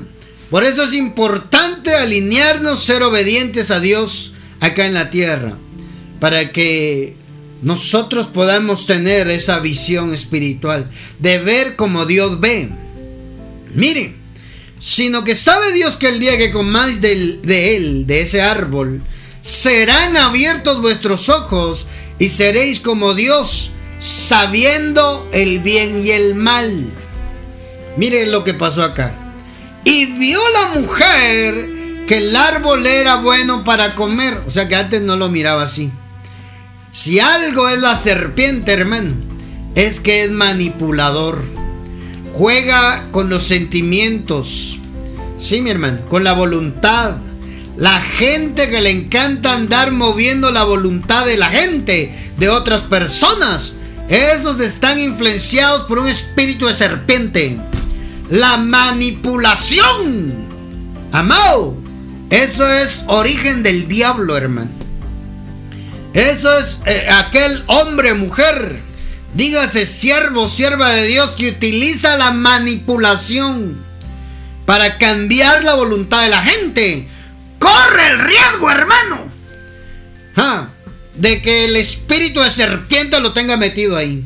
por 0.50 0.64
eso 0.64 0.84
es 0.84 0.94
importante 0.94 1.94
alinearnos, 1.94 2.84
ser 2.84 3.04
obedientes 3.04 3.72
a 3.72 3.82
Dios 3.82 4.34
acá 4.62 4.86
en 4.86 4.94
la 4.94 5.10
tierra. 5.10 5.58
Para 6.20 6.52
que 6.52 7.18
nosotros 7.62 8.28
podamos 8.28 8.86
tener 8.86 9.28
esa 9.28 9.60
visión 9.60 10.14
espiritual 10.14 10.90
de 11.20 11.40
ver 11.40 11.76
como 11.76 12.06
Dios 12.06 12.40
ve. 12.40 12.70
Miren, 13.74 14.16
sino 14.80 15.24
que 15.24 15.36
sabe 15.36 15.74
Dios 15.74 15.98
que 15.98 16.08
el 16.08 16.20
día 16.20 16.38
que 16.38 16.52
comáis 16.52 17.02
de 17.02 17.76
él, 17.76 18.08
de 18.08 18.22
ese 18.22 18.42
árbol, 18.42 19.02
serán 19.42 20.18
abiertos 20.18 20.82
vuestros 20.82 21.30
ojos 21.30 21.88
y 22.20 22.30
seréis 22.30 22.80
como 22.80 23.14
Dios, 23.14 23.72
sabiendo 24.00 25.28
el 25.32 25.60
bien 25.60 26.00
y 26.04 26.12
el 26.12 26.36
mal. 26.36 26.86
Miren 27.98 28.32
lo 28.32 28.44
que 28.44 28.54
pasó 28.54 28.84
acá. 28.84 29.14
Y 29.84 30.06
vio 30.18 30.40
la 30.54 30.80
mujer 30.80 31.70
que 32.08 32.18
el 32.18 32.36
árbol 32.36 32.86
era 32.86 33.18
bueno 33.18 33.64
para 33.64 33.96
comer. 33.96 34.42
O 34.46 34.50
sea 34.50 34.68
que 34.68 34.76
antes 34.76 35.02
no 35.02 35.16
lo 35.16 35.30
miraba 35.30 35.64
así. 35.64 35.92
Si 36.92 37.20
algo 37.20 37.70
es 37.70 37.80
la 37.80 37.96
serpiente, 37.96 38.74
hermano, 38.74 39.14
es 39.76 40.00
que 40.00 40.24
es 40.24 40.32
manipulador. 40.32 41.44
Juega 42.34 43.08
con 43.12 43.30
los 43.30 43.44
sentimientos. 43.44 44.80
Sí, 45.38 45.62
mi 45.62 45.70
hermano, 45.70 46.00
con 46.10 46.24
la 46.24 46.34
voluntad. 46.34 47.18
La 47.76 48.00
gente 48.00 48.70
que 48.70 48.82
le 48.82 48.90
encanta 48.90 49.54
andar 49.54 49.92
moviendo 49.92 50.52
la 50.52 50.64
voluntad 50.64 51.26
de 51.26 51.38
la 51.38 51.50
gente, 51.50 52.16
de 52.38 52.50
otras 52.50 52.82
personas. 52.82 53.76
Esos 54.10 54.60
están 54.62 55.00
influenciados 55.00 55.88
por 55.88 56.00
un 56.00 56.08
espíritu 56.08 56.68
de 56.68 56.74
serpiente. 56.74 57.58
La 58.30 58.58
manipulación. 58.58 60.48
Amado. 61.12 61.78
Eso 62.30 62.72
es 62.72 63.04
origen 63.08 63.64
del 63.64 63.88
diablo, 63.88 64.36
hermano. 64.36 64.72
Eso 66.14 66.58
es 66.58 66.82
eh, 66.86 67.08
aquel 67.10 67.64
hombre, 67.68 68.14
mujer, 68.16 68.82
dígase 69.34 69.86
siervo, 69.86 70.50
sierva 70.50 70.90
de 70.90 71.06
Dios 71.06 71.32
que 71.32 71.50
utiliza 71.50 72.18
la 72.18 72.32
manipulación 72.32 73.86
para 74.66 74.98
cambiar 74.98 75.64
la 75.64 75.76
voluntad 75.76 76.24
de 76.24 76.30
la 76.30 76.42
gente. 76.42 77.08
Corre 77.60 78.08
el 78.08 78.20
riesgo, 78.20 78.72
hermano, 78.72 79.32
de 81.18 81.42
que 81.42 81.66
el 81.66 81.76
espíritu 81.76 82.42
de 82.42 82.52
serpiente 82.52 83.20
lo 83.20 83.34
tenga 83.34 83.58
metido 83.58 83.98
ahí. 83.98 84.24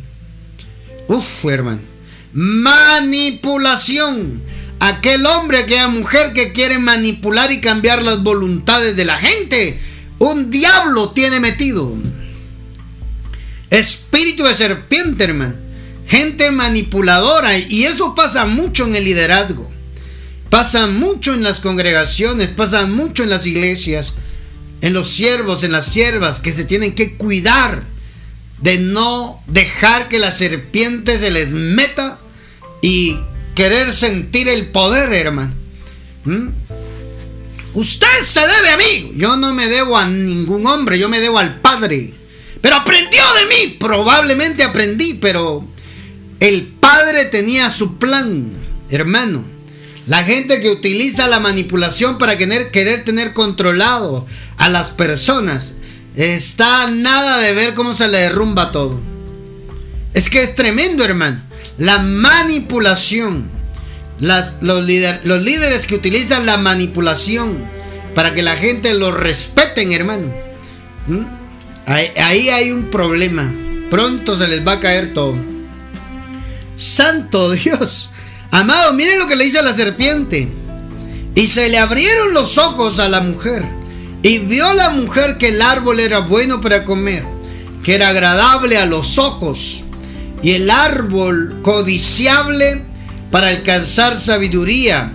Uf, 1.07 1.45
hermano. 1.45 1.81
Manipulación. 2.33 4.41
Aquel 4.79 5.25
hombre, 5.25 5.60
aquella 5.60 5.88
mujer 5.88 6.33
que 6.33 6.53
quiere 6.53 6.79
manipular 6.79 7.51
y 7.51 7.62
cambiar 7.62 8.01
las 8.01 8.24
voluntades 8.24 8.95
de 8.95 9.05
la 9.05 9.17
gente 9.17 9.79
un 10.21 10.51
diablo 10.51 11.10
tiene 11.10 11.39
metido. 11.39 11.95
Espíritu 13.71 14.43
de 14.43 14.53
serpiente, 14.53 15.24
hermano. 15.24 15.55
Gente 16.05 16.51
manipuladora. 16.51 17.57
Y 17.57 17.86
eso 17.86 18.13
pasa 18.13 18.45
mucho 18.45 18.86
en 18.86 18.93
el 18.93 19.03
liderazgo. 19.03 19.71
Pasa 20.51 20.86
mucho 20.86 21.33
en 21.33 21.41
las 21.41 21.60
congregaciones. 21.60 22.50
Pasa 22.50 22.86
mucho 22.86 23.24
en 23.24 23.31
las 23.31 23.48
iglesias. 23.48 24.13
En 24.81 24.93
los 24.93 25.07
siervos, 25.07 25.63
en 25.63 25.71
las 25.71 25.85
siervas. 25.85 26.39
Que 26.39 26.51
se 26.51 26.65
tienen 26.65 26.93
que 26.93 27.15
cuidar 27.15 27.83
de 28.59 28.77
no 28.79 29.41
dejar 29.47 30.09
que 30.09 30.19
la 30.19 30.31
serpiente 30.31 31.19
se 31.19 31.31
les 31.31 31.51
meta. 31.51 32.19
Y 32.81 33.17
querer 33.55 33.93
sentir 33.93 34.47
el 34.47 34.67
poder, 34.67 35.13
hermano. 35.13 35.53
¿Mm? 36.25 36.50
Usted 37.73 38.21
se 38.23 38.41
debe 38.41 38.69
a 38.69 38.77
mí. 38.77 39.13
Yo 39.15 39.38
no 39.38 39.53
me 39.53 39.67
debo 39.67 39.97
a 39.97 40.07
ningún 40.07 40.67
hombre, 40.67 41.00
yo 41.00 41.09
me 41.09 41.19
debo 41.19 41.38
al 41.38 41.61
Padre. 41.61 42.13
Pero 42.61 42.75
aprendió 42.75 43.23
de 43.33 43.45
mí. 43.45 43.77
Probablemente 43.79 44.63
aprendí, 44.63 45.15
pero 45.15 45.65
el 46.39 46.67
Padre 46.79 47.25
tenía 47.25 47.69
su 47.69 47.97
plan, 47.97 48.51
hermano. 48.89 49.43
La 50.08 50.24
gente 50.24 50.62
que 50.62 50.72
utiliza 50.72 51.27
la 51.27 51.39
manipulación 51.39 52.17
para 52.17 52.38
querer, 52.38 52.72
tener 53.03 53.34
controlado 53.34 54.25
a 54.58 54.70
las 54.70 54.91
personas 54.91 55.74
está 56.15 56.89
nada 56.89 57.39
de 57.39 57.53
ver 57.53 57.74
cómo 57.74 57.93
se 57.93 58.08
le 58.08 58.17
derrumba 58.17 58.72
todo. 58.72 59.00
Es 60.13 60.29
que 60.29 60.43
es 60.43 60.55
tremendo, 60.55 61.03
hermano. 61.05 61.43
La 61.77 62.00
manipulación 62.00 63.50
los, 64.22 64.86
líderes 64.86 65.86
que 65.88 65.96
utilizan 65.96 66.46
la 66.46 66.58
manipulación 66.58 67.58
para 68.13 68.34
que 68.34 68.43
la 68.43 68.55
gente 68.55 68.93
los 68.93 69.13
respeten, 69.13 69.91
hermano. 69.91 70.31
¿Mm? 71.08 71.24
Ahí 71.86 72.50
hay 72.50 72.72
un 72.72 72.91
problema. 72.91 73.51
Pronto 73.89 74.36
se 74.38 74.48
les 74.48 74.65
va 74.65 74.74
a 74.74 74.79
caer 74.79 75.13
todo. 75.13 75.36
Santo 76.77 77.51
Dios. 77.51 78.12
Amado, 78.51 78.93
miren 78.93 79.20
lo 79.20 79.27
que 79.27 79.36
le 79.38 79.46
dice 79.46 79.60
a 79.60 79.63
la 79.63 79.74
serpiente. 79.74 80.51
Y 81.36 81.48
se 81.48 81.70
le 81.70 81.77
abrieron 81.77 82.34
los 82.34 82.58
ojos 82.58 83.00
a 83.00 83.08
la 83.08 83.22
mujer. 83.22 83.63
Y 84.24 84.39
vio 84.39 84.72
la 84.74 84.91
mujer 84.91 85.38
que 85.38 85.48
el 85.50 85.62
árbol 85.62 86.00
era 86.00 86.20
bueno 86.20 86.62
para 86.62 86.86
comer, 86.86 87.25
que 87.84 87.96
era 87.96 88.10
agradable 88.10 88.77
a 88.77 88.86
los 88.86 89.17
ojos, 89.17 89.86
y 90.43 90.51
el 90.51 90.70
árbol 90.70 91.60
codiciable 91.63 92.84
para 93.31 93.48
alcanzar 93.48 94.17
sabiduría. 94.17 95.12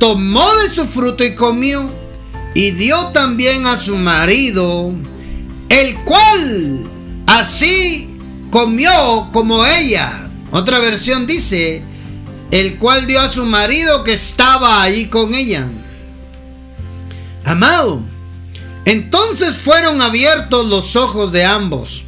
Tomó 0.00 0.52
de 0.56 0.68
su 0.68 0.86
fruto 0.86 1.22
y 1.22 1.34
comió, 1.36 1.88
y 2.54 2.72
dio 2.72 3.08
también 3.08 3.66
a 3.66 3.76
su 3.76 3.96
marido, 3.96 4.92
el 5.68 5.94
cual 6.02 6.80
así 7.26 8.16
comió 8.50 9.28
como 9.32 9.64
ella. 9.64 10.28
Otra 10.50 10.80
versión 10.80 11.26
dice, 11.28 11.84
el 12.50 12.78
cual 12.78 13.06
dio 13.06 13.20
a 13.20 13.28
su 13.28 13.44
marido 13.44 14.04
que 14.04 14.12
estaba 14.12 14.82
ahí 14.82 15.06
con 15.06 15.34
ella. 15.34 15.66
Amado, 17.44 18.02
entonces 18.84 19.58
fueron 19.58 20.02
abiertos 20.02 20.66
los 20.66 20.96
ojos 20.96 21.32
de 21.32 21.44
ambos 21.44 22.04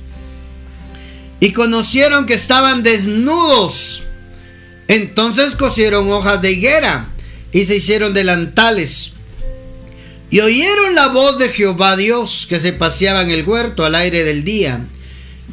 y 1.41 1.53
conocieron 1.53 2.27
que 2.27 2.35
estaban 2.35 2.83
desnudos 2.83 4.05
entonces 4.93 5.57
cosieron 5.57 6.13
hojas 6.13 6.43
de 6.43 6.53
higuera 6.53 7.09
y 7.51 7.65
se 7.65 7.77
hicieron 7.77 8.13
delantales. 8.13 9.13
Y 10.29 10.41
oyeron 10.41 10.95
la 10.95 11.09
voz 11.09 11.39
de 11.39 11.49
Jehová 11.49 11.97
Dios 11.97 12.47
que 12.47 12.61
se 12.61 12.75
paseaba 12.75 13.23
en 13.23 13.31
el 13.31 13.49
huerto 13.49 13.87
al 13.87 13.95
aire 13.95 14.23
del 14.23 14.45
día. 14.45 14.85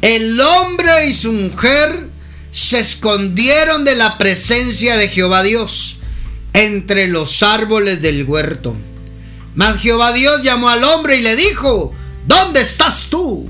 El 0.02 0.38
hombre 0.38 1.06
y 1.08 1.14
su 1.14 1.32
mujer 1.32 2.09
se 2.50 2.80
escondieron 2.80 3.84
de 3.84 3.96
la 3.96 4.18
presencia 4.18 4.96
de 4.96 5.08
Jehová 5.08 5.42
Dios 5.42 6.00
entre 6.52 7.08
los 7.08 7.42
árboles 7.42 8.02
del 8.02 8.24
huerto. 8.24 8.76
Mas 9.54 9.80
Jehová 9.80 10.12
Dios 10.12 10.42
llamó 10.42 10.68
al 10.68 10.84
hombre 10.84 11.16
y 11.16 11.22
le 11.22 11.36
dijo, 11.36 11.92
¿dónde 12.26 12.60
estás 12.60 13.08
tú? 13.10 13.48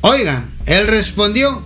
Oiga, 0.00 0.48
él 0.66 0.86
respondió, 0.86 1.64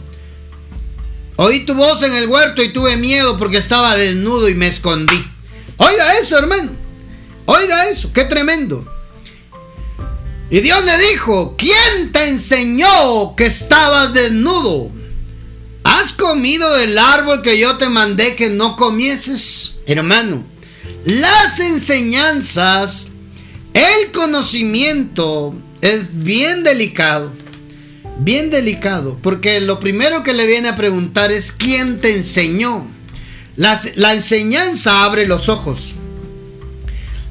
Oí 1.43 1.61
tu 1.61 1.73
voz 1.75 2.03
en 2.03 2.15
el 2.15 2.29
huerto 2.29 2.63
y 2.63 2.69
tuve 2.69 2.99
miedo 2.99 3.39
porque 3.39 3.57
estaba 3.57 3.97
desnudo 3.97 4.47
y 4.51 4.55
me 4.55 4.67
escondí. 4.67 5.25
Oiga 5.79 6.19
eso, 6.19 6.37
hermano. 6.37 6.73
Oiga 7.47 7.89
eso, 7.89 8.13
qué 8.13 8.27
tremendo. 8.27 8.85
Y 10.51 10.61
Dios 10.61 10.85
le 10.85 10.99
dijo, 10.99 11.55
¿quién 11.57 12.13
te 12.13 12.29
enseñó 12.29 13.35
que 13.37 13.47
estabas 13.47 14.13
desnudo? 14.13 14.91
¿Has 15.93 16.13
comido 16.13 16.73
del 16.77 16.97
árbol 16.97 17.43
que 17.43 17.59
yo 17.59 17.77
te 17.77 17.89
mandé 17.89 18.37
que 18.37 18.49
no 18.49 18.77
comieses? 18.77 19.75
Hermano, 19.87 20.45
las 21.05 21.59
enseñanzas, 21.59 23.09
el 23.75 24.13
conocimiento 24.13 25.53
es 25.81 26.23
bien 26.23 26.63
delicado. 26.63 27.33
bien 28.19 28.51
delicado, 28.51 29.19
porque 29.21 29.61
lo 29.61 29.81
primero 29.81 30.23
que 30.23 30.33
le 30.33 30.47
viene 30.47 30.69
a 30.69 30.77
preguntar 30.77 31.33
es 31.33 31.51
¿quién 31.51 32.01
te 32.01 32.15
enseñó? 32.15 32.87
La, 33.57 33.81
la 33.97 34.15
enseñanza 34.15 35.05
abre 35.05 35.27
los 35.27 35.49
ojos. 35.49 35.95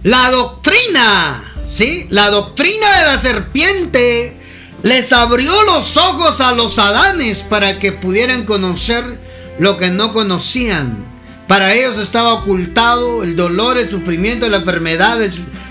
La 0.03 0.31
doctrina, 0.31 1.55
¿sí? 1.71 2.07
La 2.09 2.29
doctrina 2.29 2.97
de 2.97 3.05
la 3.05 3.17
serpiente 3.19 4.38
les 4.83 5.11
abrió 5.11 5.63
los 5.63 5.97
ojos 5.97 6.41
a 6.41 6.53
los 6.53 6.79
adanes 6.79 7.43
para 7.43 7.79
que 7.79 7.91
pudieran 7.91 8.45
conocer 8.45 9.19
lo 9.59 9.77
que 9.77 9.91
no 9.91 10.13
conocían. 10.13 11.05
Para 11.47 11.73
ellos 11.73 11.97
estaba 11.97 12.33
ocultado 12.33 13.23
el 13.23 13.35
dolor, 13.35 13.77
el 13.77 13.89
sufrimiento, 13.89 14.47
la 14.47 14.57
enfermedad, 14.57 15.19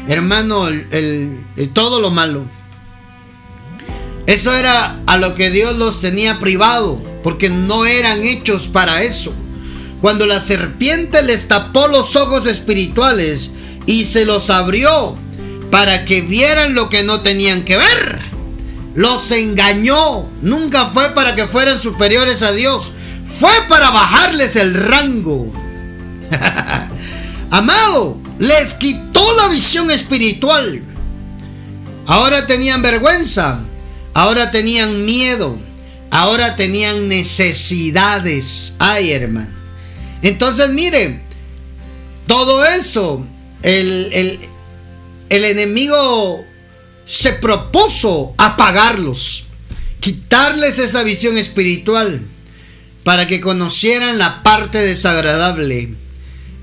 hermano, 0.08 0.66
todo 1.72 2.00
lo 2.00 2.10
malo. 2.10 2.44
Eso 4.26 4.54
era 4.54 5.00
a 5.06 5.16
lo 5.16 5.34
que 5.34 5.50
Dios 5.50 5.76
los 5.76 6.00
tenía 6.00 6.38
privado, 6.38 7.00
porque 7.22 7.48
no 7.48 7.86
eran 7.86 8.22
hechos 8.22 8.66
para 8.66 9.02
eso. 9.02 9.32
Cuando 10.02 10.26
la 10.26 10.40
serpiente 10.40 11.22
les 11.22 11.48
tapó 11.48 11.88
los 11.88 12.14
ojos 12.14 12.46
espirituales 12.46 13.52
y 13.86 14.04
se 14.04 14.26
los 14.26 14.50
abrió 14.50 15.16
para 15.70 16.04
que 16.04 16.20
vieran 16.20 16.74
lo 16.74 16.88
que 16.88 17.04
no 17.04 17.20
tenían 17.20 17.64
que 17.64 17.76
ver, 17.78 18.18
los 18.98 19.30
engañó. 19.30 20.28
Nunca 20.42 20.86
fue 20.88 21.10
para 21.10 21.36
que 21.36 21.46
fueran 21.46 21.78
superiores 21.78 22.42
a 22.42 22.50
Dios, 22.50 22.94
fue 23.38 23.52
para 23.68 23.92
bajarles 23.92 24.56
el 24.56 24.74
rango. 24.74 25.52
Amado, 27.50 28.18
les 28.40 28.74
quitó 28.74 29.36
la 29.36 29.46
visión 29.46 29.92
espiritual. 29.92 30.82
Ahora 32.06 32.46
tenían 32.48 32.82
vergüenza 32.82 33.60
Ahora 34.14 34.50
tenían 34.50 35.04
miedo. 35.04 35.56
Ahora 36.10 36.56
tenían 36.56 37.08
necesidades. 37.08 38.74
Ay, 38.80 39.12
hermano. 39.12 39.54
Entonces, 40.22 40.70
mire, 40.70 41.20
todo 42.26 42.64
eso, 42.64 43.24
el, 43.62 44.08
el, 44.12 44.40
el 45.28 45.44
enemigo 45.44 46.44
se 47.08 47.32
propuso 47.32 48.34
apagarlos, 48.36 49.46
quitarles 49.98 50.78
esa 50.78 51.02
visión 51.02 51.38
espiritual 51.38 52.20
para 53.02 53.26
que 53.26 53.40
conocieran 53.40 54.18
la 54.18 54.42
parte 54.42 54.78
desagradable. 54.78 55.94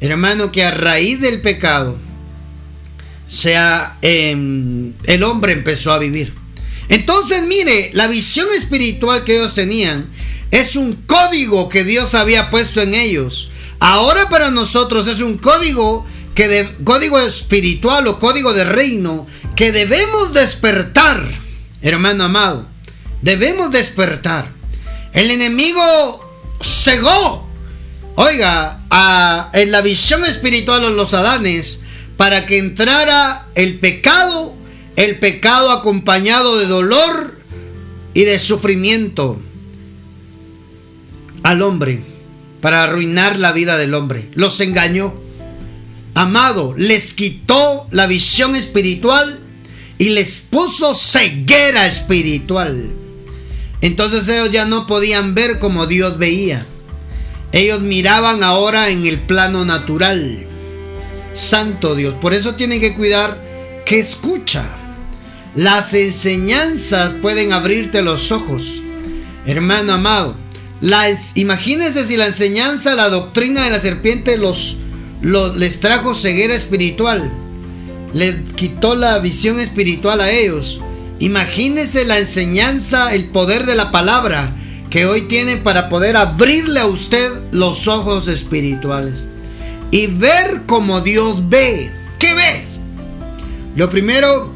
Hermano, 0.02 0.52
que 0.52 0.64
a 0.64 0.70
raíz 0.70 1.20
del 1.20 1.42
pecado, 1.42 1.98
sea, 3.28 3.98
em, 4.04 4.94
el 5.06 5.24
hombre 5.24 5.54
empezó 5.54 5.92
a 5.92 5.98
vivir. 5.98 6.32
Entonces, 6.90 7.48
mire, 7.48 7.90
la 7.94 8.06
visión 8.06 8.48
espiritual 8.56 9.24
que 9.24 9.38
ellos 9.38 9.56
tenían 9.56 10.06
es 10.52 10.75
un 10.75 10.94
código 10.94 11.70
que 11.70 11.84
Dios 11.84 12.14
había 12.14 12.52
puesto 12.52 12.82
en 12.82 12.94
ellos. 12.94 13.50
Ahora 13.80 14.30
para 14.30 14.52
nosotros 14.52 15.08
es 15.08 15.22
un 15.22 15.40
código 15.40 16.06
que 16.36 16.48
de, 16.48 16.75
código 16.84 17.18
espiritual 17.18 18.08
o 18.08 18.20
código 18.20 18.54
de 18.54 18.66
reino 18.66 19.25
que 19.55 19.71
debemos 19.71 20.33
despertar, 20.33 21.24
hermano 21.81 22.25
amado. 22.25 22.67
Debemos 23.21 23.71
despertar. 23.71 24.51
El 25.13 25.31
enemigo 25.31 26.55
cegó, 26.62 27.50
oiga, 28.15 28.81
en 29.53 29.71
la 29.71 29.81
visión 29.81 30.25
espiritual 30.25 30.81
de 30.81 30.89
los 30.91 31.13
Adanes 31.13 31.81
para 32.17 32.45
que 32.45 32.57
entrara 32.57 33.47
el 33.55 33.79
pecado 33.79 34.55
el 34.95 35.19
pecado 35.19 35.71
acompañado 35.71 36.57
de 36.57 36.67
dolor 36.67 37.38
y 38.13 38.24
de 38.24 38.39
sufrimiento 38.39 39.41
al 41.43 41.62
hombre 41.62 42.01
para 42.62 42.83
arruinar 42.83 43.38
la 43.39 43.51
vida 43.51 43.77
del 43.77 43.94
hombre. 43.94 44.29
Los 44.33 44.59
engañó. 44.61 45.13
Amado, 46.13 46.74
les 46.77 47.13
quitó 47.13 47.87
la 47.91 48.07
visión 48.07 48.55
espiritual 48.55 49.41
y 49.98 50.10
les 50.10 50.38
puso 50.38 50.94
ceguera 50.96 51.88
espiritual. 51.88 52.92
Entonces 53.81 54.27
ellos 54.27 54.51
ya 54.51 54.66
no 54.66 54.88
podían 54.88 55.36
ver 55.36 55.60
como 55.60 55.88
Dios 55.88 56.18
veía. 56.18 56.66
Ellos 57.51 57.81
miraban 57.81 58.44
ahora 58.44 58.90
en 58.90 59.05
el 59.05 59.20
plano 59.20 59.64
natural. 59.64 60.46
Santo 61.34 61.96
Dios. 61.96 62.16
Por 62.20 62.34
eso 62.34 62.55
tienen 62.55 62.79
que 62.79 62.96
cuidar 62.96 63.42
que 63.86 64.00
escucha. 64.00 64.66
Las 65.53 65.94
enseñanzas 65.94 67.14
pueden 67.14 67.53
abrirte 67.53 68.01
los 68.01 68.31
ojos. 68.31 68.81
Hermano 69.46 69.94
amado, 69.94 70.36
imagínense 71.36 72.05
si 72.05 72.18
la 72.18 72.27
enseñanza, 72.27 72.96
la 72.96 73.10
doctrina 73.10 73.64
de 73.64 73.70
la 73.70 73.79
serpiente 73.79 74.38
los, 74.38 74.77
les 75.22 75.79
trajo 75.79 76.16
ceguera 76.16 76.55
espiritual. 76.55 77.31
Les 78.16 78.34
quitó 78.56 78.96
la 78.96 79.20
visión 79.20 79.60
espiritual 79.60 80.22
a 80.22 80.32
ellos. 80.32 80.80
Imagínense 81.20 82.06
la 82.06 82.18
enseñanza, 82.18 83.14
el 83.14 83.25
poder 83.25 83.66
de 83.66 83.75
la 83.75 83.92
palabra 83.92 84.56
que 84.90 85.06
hoy 85.06 85.24
tiene 85.24 85.58
para 85.58 85.90
poder 85.90 86.16
abrirle 86.16 86.80
a 86.80 86.88
usted 86.88 87.30
los 87.51 87.90
ojos 87.90 88.30
espirituales 88.30 89.25
y 89.92 90.08
ver 90.08 90.62
como 90.66 91.01
Dios 91.01 91.50
ve. 91.50 91.92
¿Qué 92.18 92.34
ves? 92.34 92.80
Lo 93.75 93.90
primero 93.90 94.50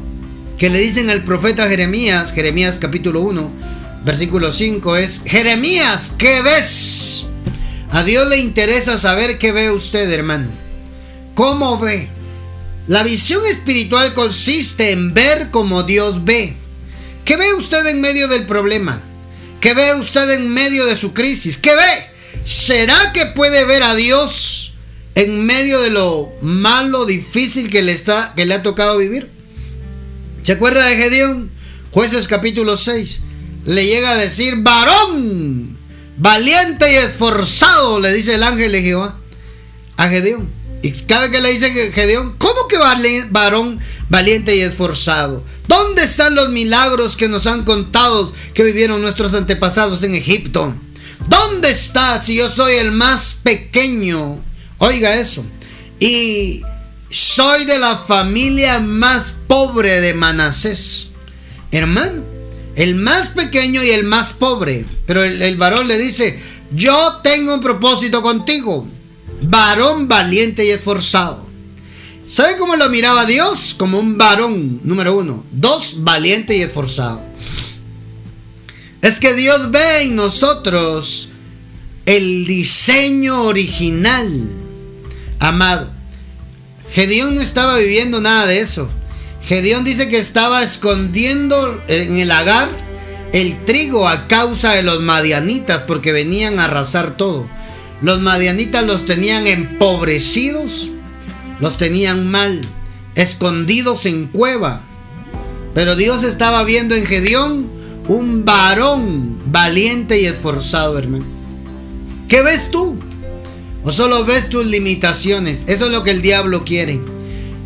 que 0.56 0.70
le 0.70 0.78
dicen 0.80 1.10
al 1.10 1.24
profeta 1.24 1.68
Jeremías, 1.68 2.32
Jeremías 2.32 2.78
capítulo 2.78 3.20
1, 3.20 3.50
versículo 4.06 4.52
5 4.52 4.96
es, 4.96 5.20
Jeremías, 5.26 6.14
¿qué 6.16 6.40
ves? 6.40 7.26
A 7.90 8.04
Dios 8.04 8.26
le 8.26 8.38
interesa 8.38 8.96
saber 8.96 9.36
qué 9.36 9.52
ve 9.52 9.70
usted, 9.70 10.10
hermano. 10.10 10.48
¿Cómo 11.34 11.78
ve? 11.78 12.08
La 12.90 13.04
visión 13.04 13.46
espiritual 13.46 14.14
consiste 14.14 14.90
en 14.90 15.14
ver 15.14 15.52
como 15.52 15.84
Dios 15.84 16.24
ve. 16.24 16.56
¿Qué 17.24 17.36
ve 17.36 17.54
usted 17.54 17.86
en 17.86 18.00
medio 18.00 18.26
del 18.26 18.46
problema? 18.46 19.00
¿Qué 19.60 19.74
ve 19.74 19.94
usted 19.94 20.28
en 20.30 20.48
medio 20.48 20.84
de 20.86 20.96
su 20.96 21.12
crisis? 21.12 21.56
¿Qué 21.56 21.72
ve? 21.72 22.06
¿Será 22.42 23.12
que 23.12 23.26
puede 23.26 23.64
ver 23.64 23.84
a 23.84 23.94
Dios 23.94 24.74
en 25.14 25.46
medio 25.46 25.80
de 25.80 25.90
lo 25.90 26.32
malo, 26.42 27.06
difícil 27.06 27.70
que 27.70 27.82
le, 27.82 27.92
está, 27.92 28.32
que 28.34 28.44
le 28.44 28.54
ha 28.54 28.64
tocado 28.64 28.98
vivir? 28.98 29.30
¿Se 30.42 30.50
acuerda 30.50 30.84
de 30.84 30.96
Gedeón? 30.96 31.52
Jueces 31.92 32.26
capítulo 32.26 32.76
6. 32.76 33.20
Le 33.66 33.86
llega 33.86 34.10
a 34.10 34.16
decir, 34.16 34.56
varón, 34.56 35.78
valiente 36.16 36.92
y 36.92 36.96
esforzado, 36.96 38.00
le 38.00 38.12
dice 38.12 38.34
el 38.34 38.42
ángel 38.42 38.72
de 38.72 38.82
Jehová 38.82 39.16
a 39.96 40.08
Gedeón. 40.08 40.59
Y 40.82 40.92
cada 40.92 41.22
vez 41.22 41.30
que 41.30 41.40
le 41.40 41.52
dice 41.52 41.92
Gedeón, 41.92 42.36
¿cómo 42.38 42.66
que 42.68 42.78
varón 43.30 43.80
valiente 44.08 44.56
y 44.56 44.60
esforzado? 44.60 45.44
¿Dónde 45.68 46.04
están 46.04 46.34
los 46.34 46.50
milagros 46.50 47.16
que 47.16 47.28
nos 47.28 47.46
han 47.46 47.64
contado 47.64 48.32
que 48.54 48.62
vivieron 48.62 49.02
nuestros 49.02 49.34
antepasados 49.34 50.02
en 50.02 50.14
Egipto? 50.14 50.74
¿Dónde 51.28 51.70
está 51.70 52.22
si 52.22 52.34
yo 52.36 52.48
soy 52.48 52.74
el 52.74 52.92
más 52.92 53.40
pequeño? 53.42 54.42
Oiga 54.78 55.16
eso. 55.16 55.44
Y 55.98 56.62
soy 57.10 57.66
de 57.66 57.78
la 57.78 57.98
familia 57.98 58.80
más 58.80 59.34
pobre 59.46 60.00
de 60.00 60.14
Manasés. 60.14 61.10
Hermano, 61.70 62.24
el 62.74 62.94
más 62.94 63.28
pequeño 63.28 63.82
y 63.82 63.90
el 63.90 64.04
más 64.04 64.32
pobre. 64.32 64.86
Pero 65.06 65.22
el, 65.22 65.56
varón 65.56 65.88
le 65.88 65.98
dice, 65.98 66.40
yo 66.72 67.20
tengo 67.22 67.54
un 67.54 67.60
propósito 67.60 68.22
contigo. 68.22 68.86
Varón 69.42 70.08
valiente 70.08 70.64
y 70.64 70.70
esforzado. 70.70 71.46
¿Sabe 72.24 72.56
cómo 72.58 72.76
lo 72.76 72.88
miraba 72.90 73.26
Dios? 73.26 73.74
Como 73.76 73.98
un 73.98 74.18
varón, 74.18 74.80
número 74.84 75.16
uno. 75.16 75.44
Dos, 75.50 76.04
valiente 76.04 76.56
y 76.56 76.62
esforzado. 76.62 77.22
Es 79.02 79.18
que 79.18 79.34
Dios 79.34 79.70
ve 79.70 80.02
en 80.02 80.14
nosotros 80.14 81.30
el 82.04 82.46
diseño 82.46 83.42
original, 83.42 84.30
amado. 85.38 85.90
Gedeón 86.92 87.34
no 87.34 87.40
estaba 87.40 87.76
viviendo 87.78 88.20
nada 88.20 88.46
de 88.46 88.60
eso. 88.60 88.90
Gedeón 89.44 89.84
dice 89.84 90.08
que 90.08 90.18
estaba 90.18 90.62
escondiendo 90.62 91.82
en 91.88 92.18
el 92.18 92.30
agar 92.30 92.68
el 93.32 93.64
trigo 93.64 94.08
a 94.08 94.28
causa 94.28 94.72
de 94.72 94.82
los 94.82 95.00
madianitas 95.00 95.82
porque 95.84 96.12
venían 96.12 96.58
a 96.58 96.64
arrasar 96.64 97.16
todo. 97.16 97.48
Los 98.02 98.20
madianitas 98.20 98.86
los 98.86 99.04
tenían 99.04 99.46
empobrecidos, 99.46 100.90
los 101.60 101.76
tenían 101.76 102.30
mal, 102.30 102.60
escondidos 103.14 104.06
en 104.06 104.26
cueva. 104.26 104.82
Pero 105.74 105.96
Dios 105.96 106.24
estaba 106.24 106.64
viendo 106.64 106.94
en 106.94 107.06
Gedeón 107.06 107.68
un 108.08 108.44
varón 108.44 109.52
valiente 109.52 110.20
y 110.20 110.26
esforzado, 110.26 110.98
hermano. 110.98 111.26
¿Qué 112.28 112.42
ves 112.42 112.70
tú? 112.70 112.98
¿O 113.84 113.92
solo 113.92 114.24
ves 114.24 114.48
tus 114.48 114.66
limitaciones? 114.66 115.64
Eso 115.66 115.86
es 115.86 115.90
lo 115.90 116.02
que 116.02 116.10
el 116.10 116.22
diablo 116.22 116.64
quiere. 116.64 117.00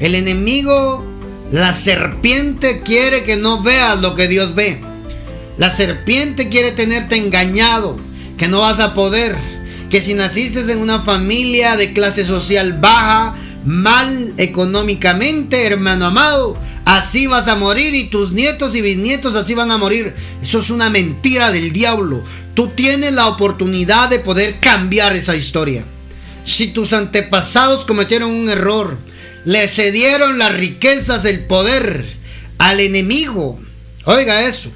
El 0.00 0.14
enemigo, 0.14 1.04
la 1.50 1.72
serpiente 1.72 2.82
quiere 2.82 3.22
que 3.22 3.36
no 3.36 3.62
veas 3.62 4.00
lo 4.00 4.14
que 4.14 4.28
Dios 4.28 4.54
ve. 4.54 4.80
La 5.56 5.70
serpiente 5.70 6.48
quiere 6.48 6.72
tenerte 6.72 7.16
engañado, 7.16 7.96
que 8.36 8.48
no 8.48 8.60
vas 8.60 8.80
a 8.80 8.94
poder, 8.94 9.36
que 9.94 10.00
si 10.00 10.14
naciste 10.14 10.58
en 10.72 10.78
una 10.78 11.02
familia 11.02 11.76
de 11.76 11.92
clase 11.92 12.24
social 12.24 12.80
baja, 12.80 13.36
mal 13.64 14.34
económicamente, 14.38 15.68
hermano 15.68 16.06
amado, 16.06 16.58
así 16.84 17.28
vas 17.28 17.46
a 17.46 17.54
morir 17.54 17.94
y 17.94 18.08
tus 18.08 18.32
nietos 18.32 18.74
y 18.74 18.80
bisnietos 18.80 19.36
así 19.36 19.54
van 19.54 19.70
a 19.70 19.78
morir. 19.78 20.12
Eso 20.42 20.58
es 20.58 20.70
una 20.70 20.90
mentira 20.90 21.52
del 21.52 21.70
diablo. 21.70 22.24
Tú 22.54 22.70
tienes 22.74 23.12
la 23.12 23.28
oportunidad 23.28 24.10
de 24.10 24.18
poder 24.18 24.58
cambiar 24.58 25.14
esa 25.14 25.36
historia. 25.36 25.84
Si 26.42 26.66
tus 26.66 26.92
antepasados 26.92 27.84
cometieron 27.84 28.32
un 28.32 28.48
error, 28.48 28.98
le 29.44 29.68
cedieron 29.68 30.38
las 30.38 30.56
riquezas, 30.56 31.24
el 31.24 31.46
poder 31.46 32.04
al 32.58 32.80
enemigo, 32.80 33.60
oiga 34.06 34.42
eso, 34.42 34.72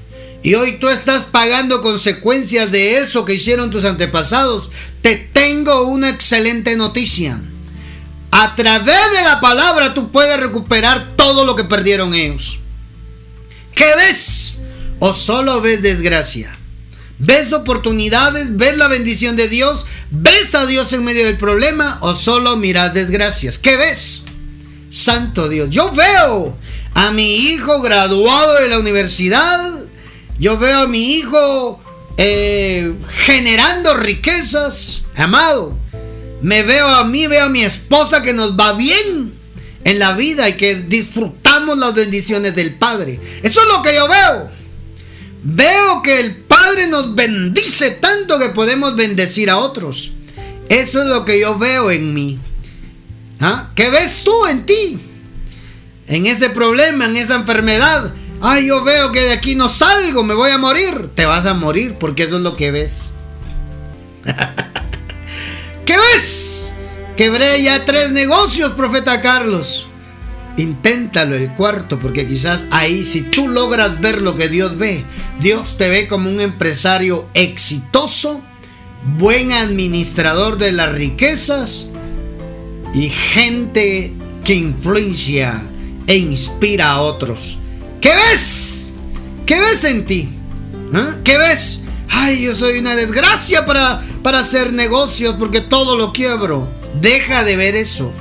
y 0.49 0.55
hoy 0.55 0.79
tú 0.79 0.89
estás 0.89 1.27
pagando 1.27 1.83
consecuencias 1.83 2.73
de 2.73 3.01
eso 3.01 3.27
que 3.27 3.35
hicieron 3.35 3.71
tus 3.71 3.85
antepasados, 3.85 4.71
te 5.03 5.15
tengo 5.15 5.83
una 5.83 6.09
excelente 6.09 6.75
noticia. 6.75 7.39
A 8.31 8.57
través 8.57 8.97
de 9.15 9.25
la 9.25 9.43
palabra 9.43 9.93
tú 9.93 10.11
puedes 10.11 10.41
recuperar 10.41 11.17
todo 11.17 11.45
lo 11.45 11.55
que 11.55 11.65
perdieron 11.65 12.15
ellos. 12.15 12.61
¿Qué 13.75 13.95
ves? 13.97 14.55
¿O 15.01 15.13
solo 15.13 15.61
ves 15.61 15.83
desgracia? 15.83 16.51
¿Ves 17.19 17.53
oportunidades? 17.53 18.57
¿Ves 18.57 18.79
la 18.79 18.89
bendición 18.89 19.37
de 19.37 19.49
Dios? 19.49 19.85
¿Ves 20.11 20.55
a 20.55 20.65
Dios 20.65 20.95
en 20.95 21.05
medio 21.05 21.27
del 21.27 21.37
problema? 21.37 21.99
¿O 22.01 22.15
solo 22.15 22.57
miras 22.57 22.95
desgracias? 22.95 23.59
¿Qué 23.59 23.77
ves? 23.77 24.23
Santo 24.89 25.51
Dios, 25.51 25.69
yo 25.69 25.93
veo 25.93 26.57
a 26.95 27.11
mi 27.11 27.37
hijo 27.37 27.83
graduado 27.83 28.63
de 28.63 28.69
la 28.71 28.79
universidad. 28.79 29.88
Yo 30.39 30.57
veo 30.59 30.81
a 30.81 30.87
mi 30.87 31.15
hijo 31.15 31.81
eh, 32.17 32.95
generando 33.09 33.95
riquezas. 33.95 35.05
Amado, 35.17 35.77
me 36.41 36.63
veo 36.63 36.87
a 36.87 37.05
mí, 37.05 37.27
veo 37.27 37.47
a 37.47 37.49
mi 37.49 37.63
esposa 37.63 38.23
que 38.23 38.33
nos 38.33 38.59
va 38.59 38.75
bien 38.75 39.33
en 39.85 39.99
la 39.99 40.13
vida 40.13 40.49
y 40.49 40.57
que 40.57 40.77
disfrutamos 40.77 41.79
las 41.79 41.95
bendiciones 41.95 42.55
del 42.55 42.75
Padre. 42.75 43.21
Eso 43.43 43.61
es 43.61 43.67
lo 43.69 43.83
que 43.83 43.95
yo 43.95 44.07
veo. 44.09 44.51
Veo 45.43 46.03
que 46.03 46.21
el 46.21 46.37
Padre 46.37 46.89
nos 46.89 47.15
bendice 47.15 47.93
tanto 47.93 48.39
que 48.39 48.51
podemos 48.51 48.95
bendecir 48.97 49.51
a 49.51 49.59
otros. 49.59 50.13
Eso 50.69 51.03
es 51.03 51.09
lo 51.09 51.25
que 51.25 51.41
yo 51.41 51.59
veo 51.59 51.91
en 51.91 52.13
mí. 52.15 52.39
¿Ah? 53.41 53.71
¿Qué 53.75 53.91
ves 53.91 54.23
tú 54.25 54.47
en 54.47 54.67
ti? 54.67 54.99
En 56.07 56.27
ese 56.27 56.51
problema, 56.51 57.07
en 57.07 57.17
esa 57.17 57.37
enfermedad. 57.37 58.13
Ay, 58.41 58.67
yo 58.69 58.85
veo 58.85 59.11
que 59.11 59.21
de 59.21 59.33
aquí 59.33 59.55
no 59.55 59.69
salgo, 59.69 60.23
me 60.23 60.35
voy 60.35 60.51
a 60.51 60.59
morir. 60.59 61.11
Te 61.15 61.27
vas 61.27 61.47
a 61.47 61.55
morir 61.55 61.97
porque 61.99 62.25
eso 62.25 62.37
es 62.37 62.43
lo 62.43 62.57
que 62.57 62.71
ves. 62.71 63.11
¿Qué 65.85 65.97
ves? 65.97 66.73
Quebré 67.17 67.63
ya 67.63 67.85
tres 67.85 68.13
negocios, 68.13 68.73
profeta 68.73 69.21
Carlos. 69.21 69.89
Inténtalo 70.57 71.35
el 71.35 71.53
cuarto, 71.53 71.99
porque 71.99 72.27
quizás 72.27 72.67
ahí 72.71 73.05
si 73.05 73.23
tú 73.23 73.49
logras 73.49 74.01
ver 74.01 74.23
lo 74.23 74.37
que 74.37 74.49
Dios 74.49 74.77
ve, 74.77 75.05
Dios 75.41 75.79
te 75.79 75.89
ve 75.89 76.07
como 76.07 76.31
un 76.31 76.41
empresario 76.41 77.27
exitoso, 77.35 78.43
buen 79.19 79.53
administrador 79.53 80.59
de 80.59 80.73
las 80.73 80.93
riquezas 80.93 81.91
y 82.95 83.09
gente 83.09 84.13
que 84.45 84.55
influencia 84.55 85.63
e 86.07 86.17
inspira 86.17 86.93
a 86.93 87.01
otros. 87.01 87.59
¿Qué 88.01 88.15
ves? 88.15 88.91
¿Qué 89.47 89.59
ves 89.61 89.85
en 89.85 90.07
ti? 90.07 90.29
¿Ah? 90.93 91.17
¿Qué 91.25 91.39
ves? 91.39 91.81
Ay, 92.09 92.43
yo 92.43 92.55
soy 92.55 92.79
una 92.79 92.95
desgracia 92.95 93.67
para, 93.67 94.03
para 94.23 94.41
hacer 94.41 94.73
negocios 94.73 95.37
porque 95.39 95.61
todo 95.61 95.97
lo 95.97 96.13
quiebro. 96.13 96.69
Deja 97.01 97.45
de 97.45 97.57
ver 97.57 97.77
eso. 97.77 98.13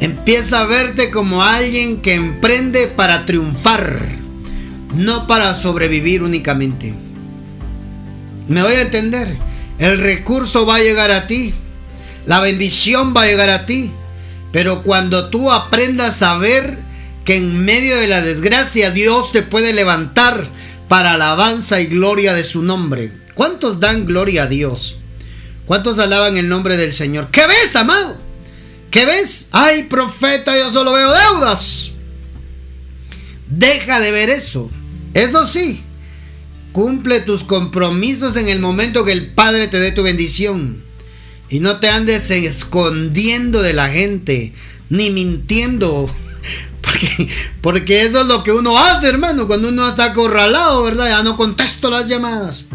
Empieza 0.00 0.60
a 0.60 0.66
verte 0.66 1.10
como 1.10 1.42
alguien 1.42 2.00
que 2.00 2.14
emprende 2.14 2.86
para 2.86 3.26
triunfar, 3.26 4.18
no 4.94 5.26
para 5.26 5.54
sobrevivir 5.54 6.22
únicamente. 6.22 6.94
¿Me 8.46 8.62
voy 8.62 8.74
a 8.74 8.82
entender? 8.82 9.36
El 9.78 9.98
recurso 9.98 10.66
va 10.66 10.76
a 10.76 10.82
llegar 10.82 11.10
a 11.10 11.26
ti. 11.26 11.52
La 12.26 12.40
bendición 12.40 13.12
va 13.16 13.22
a 13.22 13.26
llegar 13.26 13.50
a 13.50 13.66
ti. 13.66 13.90
Pero 14.52 14.82
cuando 14.82 15.30
tú 15.30 15.50
aprendas 15.50 16.22
a 16.22 16.38
ver 16.38 16.87
que 17.28 17.36
en 17.36 17.62
medio 17.62 17.98
de 17.98 18.06
la 18.06 18.22
desgracia 18.22 18.90
Dios 18.90 19.32
te 19.32 19.42
puede 19.42 19.74
levantar 19.74 20.48
para 20.88 21.12
alabanza 21.12 21.78
y 21.78 21.84
gloria 21.84 22.32
de 22.32 22.42
su 22.42 22.62
nombre. 22.62 23.12
¿Cuántos 23.34 23.80
dan 23.80 24.06
gloria 24.06 24.44
a 24.44 24.46
Dios? 24.46 24.96
¿Cuántos 25.66 25.98
alaban 25.98 26.38
el 26.38 26.48
nombre 26.48 26.78
del 26.78 26.90
Señor? 26.90 27.28
¿Qué 27.30 27.46
ves, 27.46 27.76
amado? 27.76 28.18
¿Qué 28.90 29.04
ves? 29.04 29.48
Ay, 29.52 29.82
profeta, 29.82 30.56
yo 30.56 30.70
solo 30.70 30.92
veo 30.92 31.12
deudas. 31.12 31.90
Deja 33.50 34.00
de 34.00 34.10
ver 34.10 34.30
eso. 34.30 34.70
Eso 35.12 35.46
sí, 35.46 35.82
cumple 36.72 37.20
tus 37.20 37.44
compromisos 37.44 38.36
en 38.36 38.48
el 38.48 38.58
momento 38.58 39.04
que 39.04 39.12
el 39.12 39.34
Padre 39.34 39.68
te 39.68 39.78
dé 39.78 39.92
tu 39.92 40.02
bendición. 40.02 40.82
Y 41.50 41.60
no 41.60 41.78
te 41.78 41.90
andes 41.90 42.30
escondiendo 42.30 43.60
de 43.60 43.74
la 43.74 43.90
gente, 43.90 44.54
ni 44.88 45.10
mintiendo. 45.10 46.10
Porque, 47.60 48.02
eso 48.02 48.20
es 48.22 48.26
lo 48.26 48.42
que 48.42 48.52
uno 48.52 48.78
hace, 48.78 49.08
hermano, 49.08 49.46
cuando 49.46 49.68
uno 49.68 49.88
está 49.88 50.06
acorralado, 50.06 50.82
¿verdad? 50.82 51.08
Ya 51.08 51.22
no 51.22 51.36
contesto 51.36 51.90
las 51.90 52.08
llamadas. 52.08 52.66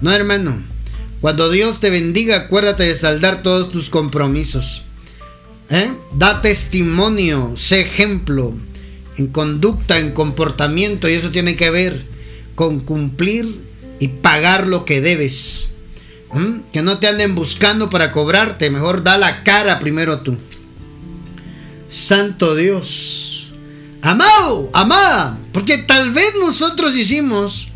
No, 0.00 0.12
hermano. 0.12 0.62
Cuando 1.20 1.50
Dios 1.50 1.80
te 1.80 1.90
bendiga, 1.90 2.36
acuérdate 2.36 2.84
de 2.84 2.94
saldar 2.94 3.42
todos 3.42 3.70
tus 3.70 3.90
compromisos. 3.90 4.84
¿Eh? 5.70 5.90
Da 6.14 6.40
testimonio, 6.40 7.52
sé 7.56 7.80
ejemplo 7.80 8.54
en 9.18 9.26
conducta, 9.26 9.98
en 9.98 10.12
comportamiento, 10.12 11.08
y 11.08 11.14
eso 11.14 11.30
tiene 11.30 11.56
que 11.56 11.70
ver 11.70 12.06
con 12.54 12.80
cumplir 12.80 13.60
y 13.98 14.08
pagar 14.08 14.66
lo 14.66 14.84
que 14.84 15.00
debes. 15.00 15.66
¿Mm? 16.32 16.60
Que 16.72 16.82
no 16.82 16.98
te 16.98 17.08
anden 17.08 17.34
buscando 17.34 17.90
para 17.90 18.12
cobrarte, 18.12 18.70
mejor 18.70 19.02
da 19.02 19.18
la 19.18 19.42
cara 19.42 19.78
primero 19.80 20.20
tú. 20.20 20.36
Santo 21.88 22.54
Dios. 22.54 23.50
Amado, 24.02 24.70
amada, 24.74 25.38
porque 25.52 25.78
tal 25.78 26.12
vez 26.12 26.34
nosotros 26.38 26.96
hicimos 26.96 27.68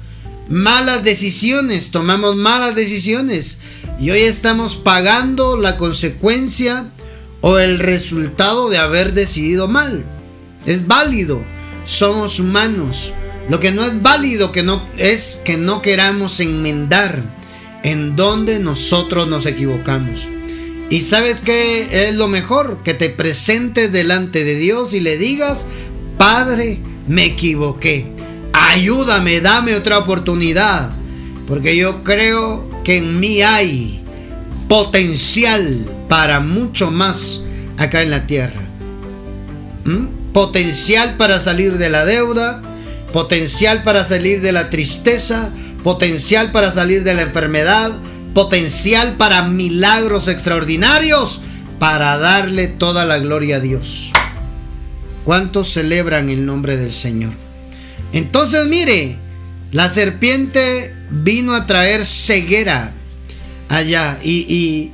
malas 0.48 1.02
decisiones, 1.02 1.90
tomamos 1.90 2.36
malas 2.36 2.74
decisiones 2.74 3.58
y 3.98 4.10
hoy 4.10 4.20
estamos 4.20 4.76
pagando 4.76 5.56
la 5.56 5.78
consecuencia 5.78 6.90
o 7.40 7.58
el 7.58 7.78
resultado 7.78 8.68
de 8.68 8.78
haber 8.78 9.14
decidido 9.14 9.66
mal. 9.66 10.04
Es 10.66 10.86
válido, 10.86 11.42
somos 11.86 12.38
humanos. 12.38 13.14
Lo 13.48 13.58
que 13.58 13.72
no 13.72 13.84
es 13.84 14.00
válido 14.02 14.52
que 14.52 14.62
no 14.62 14.86
es 14.98 15.40
que 15.44 15.56
no 15.56 15.82
queramos 15.82 16.38
enmendar 16.38 17.22
en 17.82 18.14
donde 18.14 18.60
nosotros 18.60 19.26
nos 19.26 19.46
equivocamos. 19.46 20.28
Y 20.92 21.00
sabes 21.00 21.40
qué 21.40 22.08
es 22.08 22.14
lo 22.14 22.28
mejor, 22.28 22.82
que 22.84 22.94
te 22.94 23.08
presentes 23.08 23.90
delante 23.90 24.44
de 24.44 24.54
Dios 24.54 24.94
y 24.94 25.00
le 25.00 25.18
digas, 25.18 25.66
Padre, 26.18 26.78
me 27.08 27.24
equivoqué 27.24 28.06
ayúdame, 28.52 29.40
dame 29.40 29.74
otra 29.74 29.98
oportunidad, 29.98 30.90
porque 31.46 31.76
yo 31.76 32.04
creo 32.04 32.68
que 32.84 32.98
en 32.98 33.20
mí 33.20 33.42
hay 33.42 34.00
potencial 34.68 35.84
para 36.08 36.40
mucho 36.40 36.90
más 36.90 37.42
acá 37.78 38.02
en 38.02 38.10
la 38.10 38.26
tierra. 38.26 38.60
¿Mm? 39.84 40.32
Potencial 40.32 41.16
para 41.16 41.40
salir 41.40 41.78
de 41.78 41.90
la 41.90 42.04
deuda, 42.04 42.62
potencial 43.12 43.82
para 43.82 44.04
salir 44.04 44.40
de 44.40 44.52
la 44.52 44.70
tristeza, 44.70 45.50
potencial 45.82 46.52
para 46.52 46.70
salir 46.72 47.04
de 47.04 47.14
la 47.14 47.22
enfermedad, 47.22 47.92
potencial 48.34 49.16
para 49.16 49.42
milagros 49.42 50.28
extraordinarios, 50.28 51.42
para 51.78 52.16
darle 52.18 52.68
toda 52.68 53.04
la 53.04 53.18
gloria 53.18 53.56
a 53.56 53.60
Dios. 53.60 54.12
¿Cuántos 55.24 55.72
celebran 55.72 56.30
el 56.30 56.46
nombre 56.46 56.76
del 56.76 56.92
Señor? 56.92 57.32
Entonces 58.12 58.66
mire, 58.66 59.16
la 59.70 59.88
serpiente 59.88 60.94
vino 61.10 61.54
a 61.54 61.66
traer 61.66 62.04
ceguera 62.04 62.92
allá 63.68 64.18
y, 64.22 64.90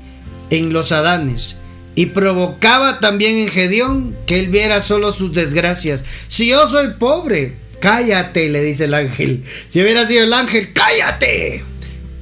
en 0.50 0.72
los 0.72 0.92
Adanes. 0.92 1.56
Y 1.94 2.06
provocaba 2.06 3.00
también 3.00 3.36
en 3.36 3.48
Gedeón 3.48 4.16
que 4.24 4.38
él 4.38 4.48
viera 4.48 4.82
solo 4.82 5.12
sus 5.12 5.32
desgracias. 5.32 6.04
Si 6.28 6.48
yo 6.48 6.68
soy 6.68 6.92
pobre, 6.98 7.56
cállate, 7.80 8.48
le 8.48 8.62
dice 8.62 8.84
el 8.84 8.94
ángel. 8.94 9.44
Si 9.68 9.82
hubiera 9.82 10.06
sido 10.06 10.22
el 10.22 10.32
ángel, 10.32 10.72
cállate. 10.72 11.64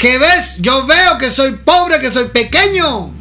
¿Qué 0.06 0.18
ves? 0.18 0.58
Yo 0.60 0.86
veo 0.86 1.18
que 1.18 1.32
soy 1.32 1.56
pobre, 1.64 1.98
que 1.98 2.12
soy 2.12 2.28
pequeño. 2.28 3.12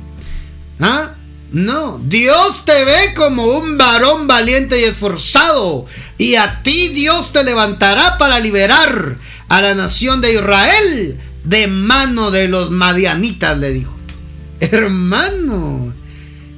¿Ah? 0.80 1.16
No, 1.52 1.98
Dios 1.98 2.64
te 2.64 2.86
ve 2.86 3.16
como 3.16 3.44
un 3.58 3.76
varón 3.76 4.28
valiente 4.28 4.80
y 4.80 4.84
esforzado. 4.84 5.88
Y 6.20 6.36
a 6.36 6.62
ti 6.62 6.90
Dios 6.90 7.34
te 7.34 7.44
levantará 7.44 8.20
para 8.20 8.40
liberar 8.40 9.18
a 9.48 9.62
la 9.64 9.74
nación 9.74 10.22
de 10.22 10.36
Israel 10.36 11.20
de 11.44 11.66
mano 11.66 12.30
de 12.30 12.50
los 12.50 12.70
madianitas, 12.70 13.58
le 13.58 13.72
dijo. 13.72 13.96
Hermano. 14.60 15.92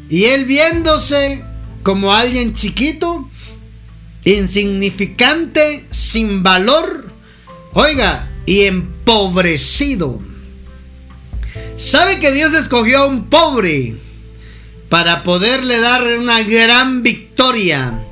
Y 0.09 0.25
él 0.25 0.43
viéndose 0.43 1.41
como 1.83 2.11
alguien 2.13 2.53
chiquito, 2.53 3.29
insignificante, 4.25 5.87
sin 5.89 6.43
valor, 6.43 7.13
oiga, 7.71 8.29
y 8.45 8.65
empobrecido. 9.07 10.21
¿Sabe 11.77 12.19
que 12.19 12.33
Dios 12.33 12.53
escogió 12.53 12.99
a 12.99 13.07
un 13.07 13.29
pobre 13.29 13.95
para 14.89 15.23
poderle 15.23 15.79
dar 15.79 16.03
una 16.17 16.43
gran 16.43 17.03
victoria 17.03 18.03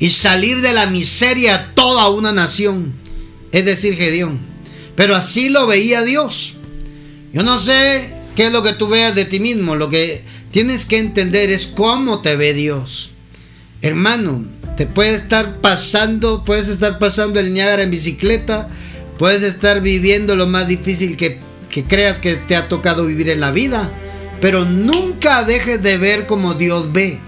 y 0.00 0.10
salir 0.10 0.60
de 0.60 0.72
la 0.72 0.86
miseria 0.86 1.54
a 1.54 1.74
toda 1.74 2.08
una 2.08 2.32
nación? 2.32 2.94
Es 3.52 3.64
decir, 3.64 3.94
Gedeón. 3.94 4.40
Pero 4.96 5.14
así 5.14 5.50
lo 5.50 5.68
veía 5.68 6.02
Dios. 6.02 6.56
Yo 7.32 7.44
no 7.44 7.56
sé 7.56 8.12
qué 8.34 8.46
es 8.46 8.52
lo 8.52 8.64
que 8.64 8.72
tú 8.72 8.88
veas 8.88 9.14
de 9.14 9.26
ti 9.26 9.38
mismo. 9.38 9.76
Lo 9.76 9.88
que 9.88 10.24
tienes 10.50 10.84
que 10.84 10.98
entender 10.98 11.50
es 11.50 11.68
cómo 11.68 12.22
te 12.22 12.34
ve 12.34 12.54
Dios. 12.54 13.10
Hermano, 13.82 14.44
te 14.76 14.86
puede 14.86 15.14
estar 15.14 15.60
pasando, 15.60 16.44
puedes 16.44 16.68
estar 16.68 16.98
pasando 16.98 17.38
el 17.38 17.54
Niágara 17.54 17.82
en 17.82 17.90
bicicleta, 17.90 18.68
puedes 19.20 19.42
estar 19.42 19.82
viviendo 19.82 20.34
lo 20.34 20.46
más 20.46 20.66
difícil 20.66 21.18
que, 21.18 21.38
que 21.68 21.84
creas 21.84 22.18
que 22.18 22.36
te 22.36 22.56
ha 22.56 22.68
tocado 22.68 23.04
vivir 23.04 23.28
en 23.28 23.40
la 23.40 23.50
vida, 23.50 23.92
pero 24.40 24.64
nunca 24.64 25.44
dejes 25.44 25.82
de 25.82 25.98
ver 25.98 26.24
como 26.24 26.54
Dios 26.54 26.90
ve. 26.90 27.20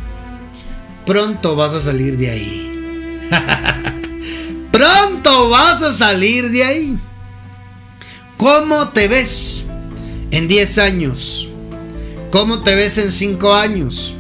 Pronto 1.04 1.54
vas 1.54 1.74
a 1.74 1.82
salir 1.82 2.16
de 2.16 2.30
ahí. 2.30 3.28
Pronto 4.72 5.50
vas 5.50 5.82
a 5.82 5.92
salir 5.92 6.50
de 6.50 6.64
ahí. 6.64 6.98
¿Cómo 8.38 8.88
te 8.88 9.06
ves 9.08 9.66
en 10.30 10.48
10 10.48 10.78
años? 10.78 11.50
¿Cómo 12.30 12.62
te 12.62 12.74
ves 12.74 12.96
en 12.96 13.12
5 13.12 13.54
años? 13.54 14.14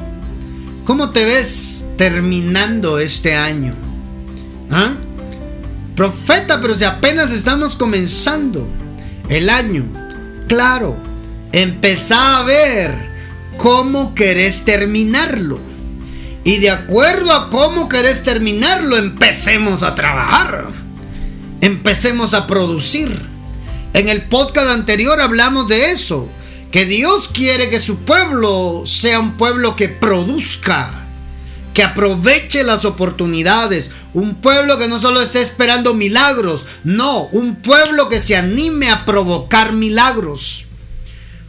¿Cómo 0.84 1.08
te 1.08 1.24
ves 1.24 1.86
terminando 1.96 2.98
este 2.98 3.34
año? 3.34 3.72
¿Ah? 4.70 4.92
Profeta, 5.96 6.60
pero 6.60 6.74
si 6.74 6.84
apenas 6.84 7.30
estamos 7.30 7.76
comenzando 7.76 8.66
el 9.28 9.50
año, 9.50 9.84
claro, 10.48 10.96
empezá 11.52 12.38
a 12.38 12.44
ver 12.44 12.94
cómo 13.58 14.14
querés 14.14 14.64
terminarlo. 14.64 15.60
Y 16.44 16.58
de 16.58 16.70
acuerdo 16.70 17.32
a 17.32 17.50
cómo 17.50 17.88
querés 17.88 18.22
terminarlo, 18.22 18.96
empecemos 18.96 19.82
a 19.82 19.94
trabajar. 19.94 20.72
Empecemos 21.60 22.34
a 22.34 22.46
producir. 22.46 23.10
En 23.94 24.08
el 24.08 24.22
podcast 24.22 24.70
anterior 24.70 25.20
hablamos 25.20 25.68
de 25.68 25.92
eso 25.92 26.28
que 26.72 26.86
Dios 26.86 27.28
quiere 27.28 27.68
que 27.68 27.78
su 27.78 27.98
pueblo 27.98 28.84
sea 28.86 29.20
un 29.20 29.36
pueblo 29.36 29.76
que 29.76 29.88
produzca, 29.88 31.01
que 31.74 31.82
aproveche 31.82 32.64
las 32.64 32.84
oportunidades, 32.84 33.90
un 34.14 34.36
pueblo 34.36 34.78
que 34.78 34.88
no 34.88 35.00
solo 35.00 35.22
esté 35.22 35.40
esperando 35.40 35.94
milagros, 35.94 36.66
no, 36.84 37.24
un 37.28 37.56
pueblo 37.56 38.08
que 38.08 38.20
se 38.20 38.36
anime 38.36 38.90
a 38.90 39.04
provocar 39.04 39.72
milagros. 39.72 40.66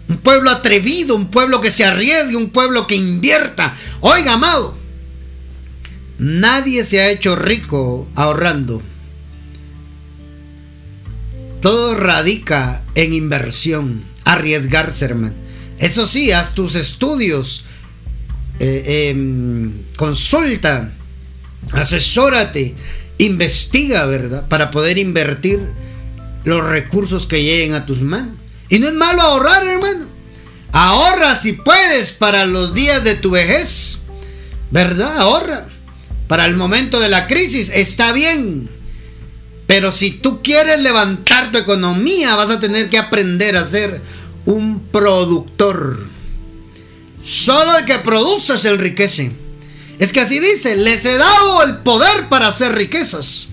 Un 0.07 0.17
pueblo 0.17 0.49
atrevido, 0.49 1.15
un 1.15 1.27
pueblo 1.27 1.61
que 1.61 1.71
se 1.71 1.85
arriesgue, 1.85 2.35
un 2.35 2.49
pueblo 2.49 2.87
que 2.87 2.95
invierta. 2.95 3.73
Oiga, 4.01 4.33
amado, 4.33 4.77
nadie 6.17 6.83
se 6.83 6.99
ha 6.99 7.09
hecho 7.09 7.35
rico 7.35 8.07
ahorrando. 8.15 8.81
Todo 11.61 11.95
radica 11.95 12.81
en 12.95 13.13
inversión 13.13 14.03
arriesgarse, 14.25 15.05
hermano. 15.05 15.33
Eso 15.79 16.05
sí, 16.05 16.31
haz 16.31 16.53
tus 16.53 16.75
estudios, 16.75 17.65
eh, 18.65 19.09
em, 19.09 19.73
consulta, 19.97 20.89
asesórate, 21.73 22.73
investiga, 23.17 24.05
¿verdad? 24.05 24.47
Para 24.47 24.71
poder 24.71 24.97
invertir 24.97 25.59
los 26.45 26.65
recursos 26.65 27.27
que 27.27 27.43
lleguen 27.43 27.73
a 27.73 27.85
tus 27.85 28.01
manos. 28.01 28.35
Y 28.69 28.79
no 28.79 28.87
es 28.87 28.93
malo 28.93 29.21
ahorrar, 29.21 29.67
hermano. 29.67 30.05
Ahorra 30.71 31.35
si 31.35 31.51
puedes 31.51 32.13
para 32.13 32.45
los 32.45 32.73
días 32.73 33.03
de 33.03 33.15
tu 33.15 33.31
vejez. 33.31 33.97
¿Verdad? 34.71 35.17
Ahorra. 35.17 35.67
Para 36.29 36.45
el 36.45 36.55
momento 36.55 37.01
de 37.01 37.09
la 37.09 37.27
crisis. 37.27 37.69
Está 37.69 38.13
bien. 38.13 38.69
Pero 39.67 39.91
si 39.91 40.11
tú 40.11 40.41
quieres 40.41 40.79
levantar 40.81 41.51
tu 41.51 41.57
economía, 41.57 42.37
vas 42.37 42.49
a 42.49 42.61
tener 42.61 42.89
que 42.89 42.97
aprender 42.97 43.57
a 43.57 43.65
ser 43.65 44.01
un 44.45 44.79
productor. 44.87 46.12
Solo 47.23 47.77
el 47.77 47.85
que 47.85 47.99
produce 47.99 48.57
se 48.57 48.69
enriquece. 48.69 49.31
Es 49.97 50.11
que 50.11 50.19
así 50.19 50.39
dice, 50.39 50.75
les 50.75 51.05
he 51.05 51.17
dado 51.17 51.63
el 51.63 51.77
poder 51.77 52.27
para 52.27 52.47
hacer 52.47 52.73
riquezas. 52.73 53.47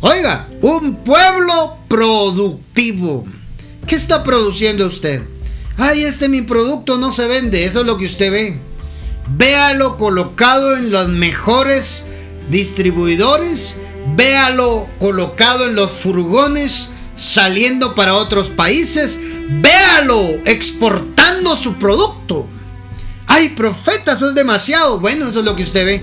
Oiga, 0.00 0.48
un 0.60 1.02
pueblo 1.04 1.78
productivo. 1.88 3.24
¿Qué 3.86 3.94
está 3.94 4.22
produciendo 4.22 4.86
usted? 4.86 5.22
Ay, 5.78 6.04
este 6.04 6.28
mi 6.28 6.42
producto 6.42 6.98
no 6.98 7.10
se 7.10 7.26
vende, 7.26 7.64
eso 7.64 7.80
es 7.80 7.86
lo 7.86 7.96
que 7.96 8.04
usted 8.04 8.30
ve. 8.30 8.58
Véalo 9.36 9.96
colocado 9.96 10.76
en 10.76 10.90
los 10.90 11.08
mejores 11.08 12.04
distribuidores, 12.50 13.76
véalo 14.14 14.88
colocado 14.98 15.66
en 15.66 15.74
los 15.74 15.92
furgones 15.92 16.90
saliendo 17.16 17.94
para 17.94 18.14
otros 18.14 18.50
países, 18.50 19.18
véalo 19.48 20.20
exportando 20.44 21.56
su 21.56 21.74
producto. 21.74 22.46
Ay, 23.28 23.50
profeta, 23.50 24.12
eso 24.12 24.30
es 24.30 24.34
demasiado. 24.34 24.98
Bueno, 24.98 25.28
eso 25.28 25.40
es 25.40 25.44
lo 25.44 25.54
que 25.54 25.62
usted 25.62 25.84
ve. 25.84 26.02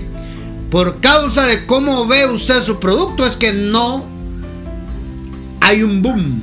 Por 0.70 1.00
causa 1.00 1.44
de 1.44 1.66
cómo 1.66 2.06
ve 2.06 2.26
usted 2.26 2.62
su 2.62 2.80
producto, 2.80 3.26
es 3.26 3.36
que 3.36 3.52
no 3.52 4.06
hay 5.60 5.82
un 5.82 6.00
boom. 6.02 6.42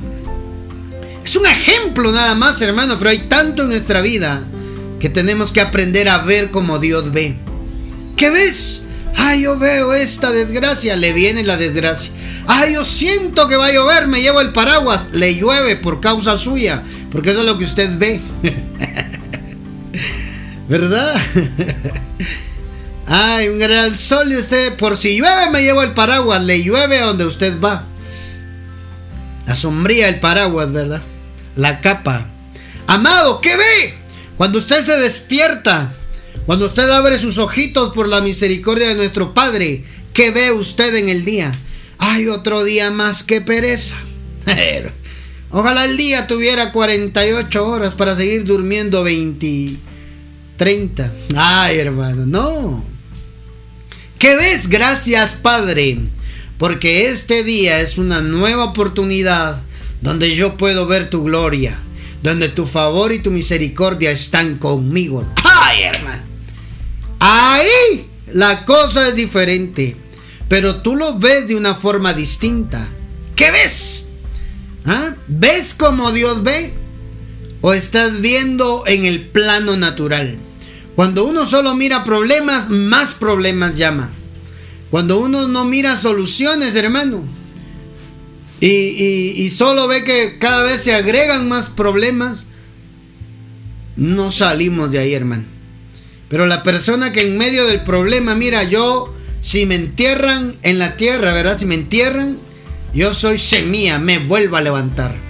Es 1.23 1.35
un 1.37 1.45
ejemplo 1.45 2.11
nada 2.11 2.35
más, 2.35 2.61
hermano, 2.61 2.97
pero 2.97 3.09
hay 3.09 3.19
tanto 3.29 3.63
en 3.63 3.69
nuestra 3.69 4.01
vida 4.01 4.43
que 4.99 5.09
tenemos 5.09 5.51
que 5.51 5.61
aprender 5.61 6.09
a 6.09 6.19
ver 6.19 6.51
como 6.51 6.79
Dios 6.79 7.11
ve. 7.11 7.37
¿Qué 8.17 8.29
ves? 8.29 8.83
Ay, 9.15 9.43
yo 9.43 9.57
veo 9.57 9.93
esta 9.93 10.31
desgracia, 10.31 10.95
le 10.95 11.13
viene 11.13 11.43
la 11.43 11.57
desgracia. 11.57 12.11
Ay, 12.45 12.73
yo 12.73 12.83
siento 12.83 13.47
que 13.47 13.55
va 13.55 13.67
a 13.67 13.73
llover, 13.73 14.07
me 14.07 14.21
llevo 14.21 14.41
el 14.41 14.51
paraguas, 14.51 15.13
le 15.13 15.35
llueve 15.35 15.77
por 15.77 16.01
causa 16.01 16.37
suya, 16.37 16.83
porque 17.11 17.31
eso 17.31 17.39
es 17.39 17.45
lo 17.45 17.57
que 17.57 17.65
usted 17.65 17.97
ve. 17.97 18.21
¿Verdad? 20.73 21.15
Ay, 23.05 23.47
un 23.47 23.59
gran 23.59 23.95
sol 23.95 24.31
y 24.31 24.37
usted, 24.37 24.75
por 24.75 24.97
si 24.97 25.15
llueve 25.15 25.51
me 25.51 25.61
llevo 25.61 25.83
el 25.83 25.93
paraguas, 25.93 26.43
le 26.43 26.63
llueve 26.63 26.97
a 26.97 27.05
donde 27.05 27.27
usted 27.27 27.61
va. 27.61 27.85
La 29.45 29.55
sombría 29.55 30.09
el 30.09 30.19
paraguas, 30.19 30.71
¿verdad? 30.71 31.03
La 31.55 31.79
capa. 31.79 32.25
Amado, 32.87 33.39
¿qué 33.39 33.55
ve? 33.55 33.93
Cuando 34.35 34.57
usted 34.57 34.83
se 34.83 34.97
despierta, 34.97 35.93
cuando 36.47 36.65
usted 36.65 36.89
abre 36.89 37.19
sus 37.19 37.37
ojitos 37.37 37.93
por 37.93 38.09
la 38.09 38.21
misericordia 38.21 38.87
de 38.87 38.95
nuestro 38.95 39.35
Padre, 39.35 39.85
¿qué 40.11 40.31
ve 40.31 40.51
usted 40.53 40.95
en 40.95 41.07
el 41.07 41.23
día? 41.23 41.51
Hay 41.99 42.27
otro 42.29 42.63
día 42.63 42.89
más 42.89 43.23
que 43.23 43.41
pereza. 43.41 43.97
Ojalá 45.51 45.85
el 45.85 45.97
día 45.97 46.25
tuviera 46.25 46.71
48 46.71 47.63
horas 47.63 47.93
para 47.93 48.15
seguir 48.15 48.45
durmiendo 48.45 49.03
20, 49.03 49.77
30. 50.57 51.11
Ay, 51.35 51.79
hermano, 51.79 52.25
no. 52.25 52.83
¿Qué 54.19 54.35
ves? 54.35 54.69
Gracias, 54.69 55.35
Padre. 55.35 55.99
Porque 56.57 57.09
este 57.09 57.43
día 57.43 57.79
es 57.81 57.97
una 57.97 58.21
nueva 58.21 58.65
oportunidad 58.65 59.61
donde 60.01 60.35
yo 60.35 60.57
puedo 60.57 60.87
ver 60.87 61.09
tu 61.09 61.23
gloria. 61.23 61.77
Donde 62.21 62.49
tu 62.49 62.65
favor 62.65 63.11
y 63.11 63.19
tu 63.19 63.31
misericordia 63.31 64.11
están 64.11 64.57
conmigo. 64.57 65.27
Ay, 65.43 65.83
hermano. 65.83 66.23
Ahí 67.19 68.07
la 68.31 68.65
cosa 68.65 69.09
es 69.09 69.15
diferente 69.15 69.97
pero 70.53 70.75
tú 70.81 70.95
lo 70.95 71.17
ves 71.17 71.47
de 71.47 71.55
una 71.55 71.73
forma 71.73 72.13
distinta. 72.13 72.87
¿Qué 73.35 73.49
ves? 73.49 74.05
¿Ah? 74.85 75.15
¿Ves 75.27 75.73
como 75.73 76.11
Dios 76.11 76.43
ve? 76.43 76.75
¿O 77.65 77.73
estás 77.73 78.19
viendo 78.19 78.83
en 78.87 79.05
el 79.05 79.21
plano 79.21 79.77
natural? 79.77 80.37
Cuando 80.97 81.23
uno 81.23 81.45
solo 81.45 81.73
mira 81.75 82.03
problemas, 82.03 82.69
más 82.69 83.13
problemas 83.13 83.77
llama. 83.77 84.09
Cuando 84.91 85.19
uno 85.19 85.47
no 85.47 85.63
mira 85.63 85.95
soluciones, 85.95 86.75
hermano, 86.75 87.23
y, 88.59 89.49
solo 89.49 89.87
ve 89.87 90.03
que 90.03 90.37
cada 90.39 90.63
vez 90.63 90.83
se 90.83 90.93
agregan 90.93 91.47
más 91.47 91.69
problemas, 91.69 92.47
no 93.95 94.29
salimos 94.29 94.91
de 94.91 94.99
ahí, 94.99 95.13
hermano. 95.13 95.45
Pero 96.27 96.45
la 96.47 96.63
persona 96.63 97.13
que 97.13 97.21
en 97.21 97.37
medio 97.37 97.65
del 97.65 97.83
problema, 97.83 98.35
mira, 98.35 98.63
yo 98.63 99.13
si 99.39 99.65
me 99.65 99.75
entierran 99.75 100.57
en 100.63 100.79
la 100.79 100.97
tierra, 100.97 101.33
¿verdad? 101.33 101.57
Si 101.57 101.65
me 101.65 101.75
entierran, 101.75 102.37
yo 102.93 103.13
soy 103.13 103.39
semilla, 103.39 103.99
me 103.99 104.19
vuelvo 104.19 104.57
a 104.57 104.61
levantar. 104.61 105.22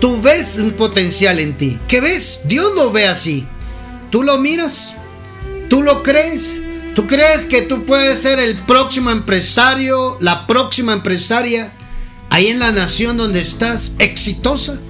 Tú 0.00 0.20
ves 0.22 0.58
un 0.58 0.72
potencial 0.72 1.38
en 1.38 1.58
ti. 1.58 1.78
¿Qué 1.86 2.00
ves? 2.00 2.40
Dios 2.44 2.72
lo 2.74 2.90
ve 2.90 3.06
así. 3.06 3.46
¿Tú 4.10 4.22
lo 4.22 4.38
miras? 4.38 4.96
¿Tú 5.68 5.82
lo 5.82 6.02
crees? 6.02 6.60
¿Tú 6.94 7.06
crees 7.06 7.44
que 7.46 7.62
tú 7.62 7.84
puedes 7.84 8.20
ser 8.20 8.38
el 8.38 8.56
próximo 8.64 9.10
empresario, 9.10 10.16
la 10.20 10.46
próxima 10.46 10.94
empresaria 10.94 11.72
ahí 12.30 12.48
en 12.48 12.58
la 12.58 12.72
nación 12.72 13.18
donde 13.18 13.40
estás 13.40 13.92
exitosa? 13.98 14.80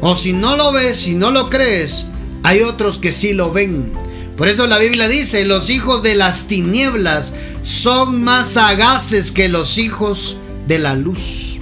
O 0.00 0.16
si 0.16 0.32
no 0.32 0.56
lo 0.56 0.72
ves, 0.72 1.00
si 1.00 1.14
no 1.14 1.30
lo 1.30 1.48
crees, 1.48 2.06
hay 2.42 2.62
otros 2.62 2.98
que 2.98 3.12
sí 3.12 3.32
lo 3.32 3.52
ven. 3.52 3.92
Por 4.36 4.48
eso 4.48 4.66
la 4.66 4.78
Biblia 4.78 5.08
dice, 5.08 5.44
los 5.44 5.70
hijos 5.70 6.02
de 6.02 6.16
las 6.16 6.48
tinieblas 6.48 7.32
son 7.62 8.24
más 8.24 8.52
sagaces 8.52 9.30
que 9.30 9.48
los 9.48 9.78
hijos 9.78 10.38
de 10.66 10.78
la 10.78 10.94
luz. 10.94 11.59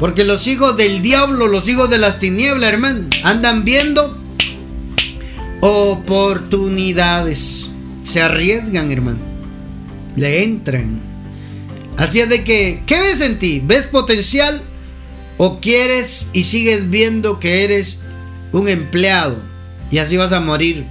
Porque 0.00 0.24
los 0.24 0.46
hijos 0.46 0.78
del 0.78 1.02
diablo, 1.02 1.46
los 1.46 1.68
hijos 1.68 1.90
de 1.90 1.98
las 1.98 2.18
tinieblas, 2.18 2.72
hermano, 2.72 3.06
andan 3.22 3.66
viendo 3.66 4.18
oportunidades. 5.60 7.68
Se 8.00 8.22
arriesgan, 8.22 8.90
hermano. 8.90 9.18
Le 10.16 10.42
entran. 10.42 11.02
Así 11.98 12.20
es 12.20 12.30
de 12.30 12.42
que, 12.42 12.82
¿qué 12.86 12.98
ves 12.98 13.20
en 13.20 13.38
ti? 13.38 13.60
¿Ves 13.62 13.84
potencial? 13.86 14.62
¿O 15.36 15.60
quieres 15.60 16.30
y 16.32 16.44
sigues 16.44 16.88
viendo 16.88 17.38
que 17.38 17.64
eres 17.64 17.98
un 18.52 18.68
empleado? 18.68 19.36
Y 19.90 19.98
así 19.98 20.16
vas 20.16 20.32
a 20.32 20.40
morir 20.40 20.86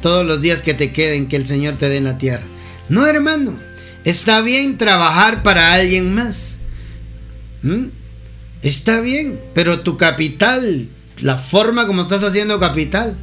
todos 0.00 0.26
los 0.26 0.40
días 0.40 0.62
que 0.62 0.72
te 0.72 0.90
queden 0.90 1.28
que 1.28 1.36
el 1.36 1.46
Señor 1.46 1.74
te 1.74 1.90
dé 1.90 1.98
en 1.98 2.04
la 2.04 2.16
tierra. 2.16 2.44
No, 2.88 3.06
hermano. 3.06 3.58
Está 4.04 4.40
bien 4.40 4.78
trabajar 4.78 5.42
para 5.42 5.74
alguien 5.74 6.14
más. 6.14 6.56
¿Mm? 7.62 8.01
Está 8.62 9.00
bien, 9.00 9.40
pero 9.54 9.80
tu 9.80 9.96
capital, 9.96 10.88
la 11.18 11.36
forma 11.36 11.88
como 11.88 12.02
estás 12.02 12.22
haciendo 12.22 12.60
capital, 12.60 13.18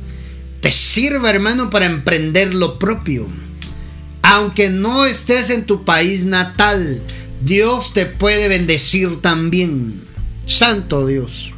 te 0.60 0.69
sirva, 0.73 1.30
hermano, 1.30 1.69
para 1.69 1.86
emprender 1.86 2.54
lo 2.54 2.78
propio. 2.78 3.25
Aunque 4.21 4.69
no 4.69 5.06
estés 5.06 5.49
en 5.49 5.65
tu 5.65 5.86
país 5.86 6.25
natal, 6.25 7.02
Dios 7.41 7.93
te 7.93 8.06
puede 8.06 8.49
bendecir 8.49 9.21
también. 9.21 10.02
Santo 10.45 11.08
Dios. 11.08 11.54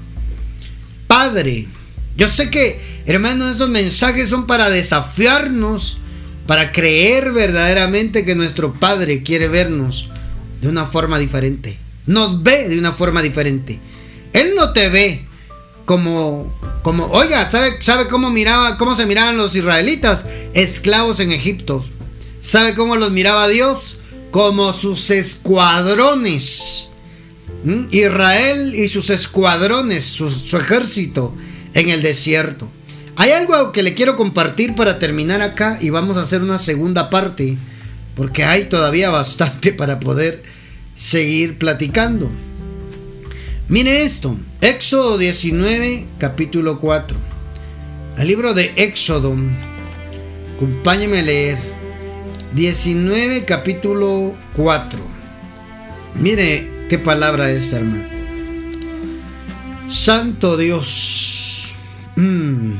Padre, 1.08 1.68
yo 2.16 2.30
sé 2.30 2.52
que, 2.52 2.80
hermano, 3.08 3.50
estos 3.50 3.70
mensajes 3.70 4.30
son 4.30 4.46
para 4.46 4.70
desafiarnos, 4.70 5.98
para 6.46 6.72
creer 6.72 7.32
verdaderamente 7.32 8.26
que 8.26 8.36
nuestro 8.36 8.74
Padre 8.74 9.24
quiere 9.24 9.48
vernos 9.48 10.12
de 10.62 10.68
una 10.68 10.86
forma 10.86 11.18
diferente 11.18 11.80
nos 12.06 12.44
ve 12.44 12.70
de 12.70 12.80
una 12.80 12.92
forma 12.92 13.22
diferente. 13.22 13.80
Él 14.34 14.54
no 14.56 14.74
te 14.74 14.90
ve 14.90 15.26
como, 15.86 16.54
como, 16.84 17.06
oiga, 17.08 17.50
¿sabe, 17.50 17.82
sabe 17.82 18.08
cómo 18.08 18.30
miraba, 18.30 18.78
cómo 18.78 18.96
se 18.96 19.06
miraban 19.06 19.38
los 19.38 19.56
israelitas? 19.56 20.26
Esclavos 20.54 21.20
en 21.20 21.32
Egipto. 21.32 21.86
¿Sabe 22.40 22.74
cómo 22.74 22.96
los 22.96 23.12
miraba 23.12 23.48
Dios? 23.48 23.98
Como 24.32 24.74
sus 24.74 25.10
escuadrones. 25.12 26.90
¿Mm? 27.64 27.88
Israel 27.92 28.74
y 28.74 28.88
sus 28.88 29.10
escuadrones, 29.10 30.06
su, 30.06 30.30
su 30.30 30.58
ejército 30.58 31.36
en 31.74 31.90
el 31.90 32.02
desierto. 32.02 32.70
Hay 33.18 33.32
algo 33.32 33.72
que 33.72 33.84
le 33.84 33.94
quiero 33.94 34.18
compartir 34.18 34.74
para 34.74 34.98
terminar 34.98 35.42
acá 35.42 35.78
y 35.80 35.90
vamos 35.90 36.18
a 36.18 36.22
hacer 36.22 36.42
una 36.42 36.58
segunda 36.58 37.10
parte 37.10 37.58
porque 38.16 38.44
hay 38.44 38.66
todavía 38.66 39.10
bastante 39.10 39.74
para 39.74 40.00
poder 40.00 40.44
seguir 41.02 41.58
platicando. 41.58 42.30
Mire 43.68 44.04
esto, 44.04 44.38
Éxodo 44.62 45.18
19, 45.18 46.06
capítulo 46.20 46.80
4. 46.80 47.18
El 48.20 48.28
libro 48.28 48.54
de 48.54 48.72
Éxodo, 48.76 49.36
acompáñeme 50.56 51.20
a 51.20 51.24
leer. 51.24 51.58
19, 52.54 53.46
capítulo 53.46 54.36
4. 54.56 55.00
Mire 56.20 56.70
qué 56.88 57.00
palabra 57.00 57.50
esta, 57.50 57.78
hermano. 57.78 58.04
Santo 59.90 60.56
Dios. 60.56 61.74
Mm. 62.16 62.74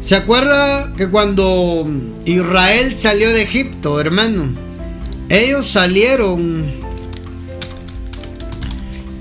¿Se 0.00 0.16
acuerda 0.16 0.92
que 0.96 1.08
cuando 1.08 1.88
Israel 2.24 2.96
salió 2.96 3.32
de 3.32 3.42
Egipto, 3.42 4.00
hermano? 4.00 4.52
Ellos 5.28 5.68
salieron 5.68 6.85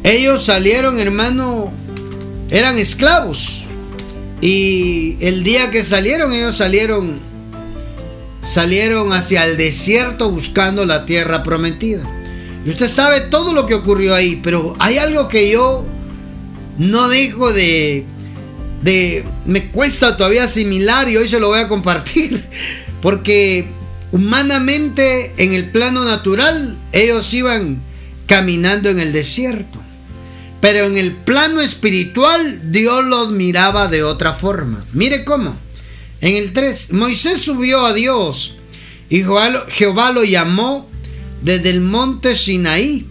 ellos 0.05 0.45
salieron, 0.45 0.99
hermano, 0.99 1.73
eran 2.49 2.77
esclavos. 2.77 3.65
Y 4.39 5.17
el 5.19 5.43
día 5.43 5.71
que 5.71 5.83
salieron, 5.83 6.31
ellos 6.31 6.55
salieron 6.55 7.19
salieron 8.41 9.11
hacia 9.11 9.43
el 9.45 9.57
desierto 9.57 10.29
buscando 10.29 10.85
la 10.85 11.05
tierra 11.05 11.41
prometida. 11.41 12.03
Y 12.63 12.69
usted 12.69 12.87
sabe 12.87 13.21
todo 13.21 13.53
lo 13.53 13.65
que 13.65 13.73
ocurrió 13.73 14.13
ahí, 14.13 14.39
pero 14.43 14.75
hay 14.77 14.99
algo 14.99 15.27
que 15.27 15.51
yo 15.51 15.83
no 16.77 17.09
dejo 17.09 17.51
de 17.51 18.05
de 18.83 19.25
me 19.47 19.71
cuesta 19.71 20.15
todavía 20.15 20.43
asimilar 20.43 21.09
y 21.09 21.17
hoy 21.17 21.27
se 21.27 21.39
lo 21.39 21.47
voy 21.47 21.59
a 21.59 21.67
compartir, 21.67 22.45
porque 23.01 23.65
humanamente 24.11 25.33
en 25.37 25.53
el 25.53 25.71
plano 25.71 26.05
natural 26.05 26.77
ellos 26.91 27.33
iban 27.33 27.81
caminando 28.27 28.89
en 28.89 28.99
el 28.99 29.11
desierto. 29.11 29.84
Pero 30.65 30.87
en 30.87 30.97
el 30.97 31.11
plano 31.11 31.61
espiritual 31.61 32.71
Dios 32.71 33.05
los 33.05 33.29
miraba 33.29 33.87
de 33.87 34.01
otra 34.01 34.33
forma. 34.33 34.83
Mire 34.93 35.23
cómo. 35.23 35.55
En 36.21 36.37
el 36.37 36.53
3, 36.53 36.91
Moisés 36.93 37.39
subió 37.39 37.85
a 37.85 37.93
Dios 37.93 38.55
y 39.07 39.23
Jehová 39.69 40.11
lo 40.11 40.23
llamó 40.23 40.89
desde 41.43 41.69
el 41.69 41.81
monte 41.81 42.35
Sinaí, 42.35 43.05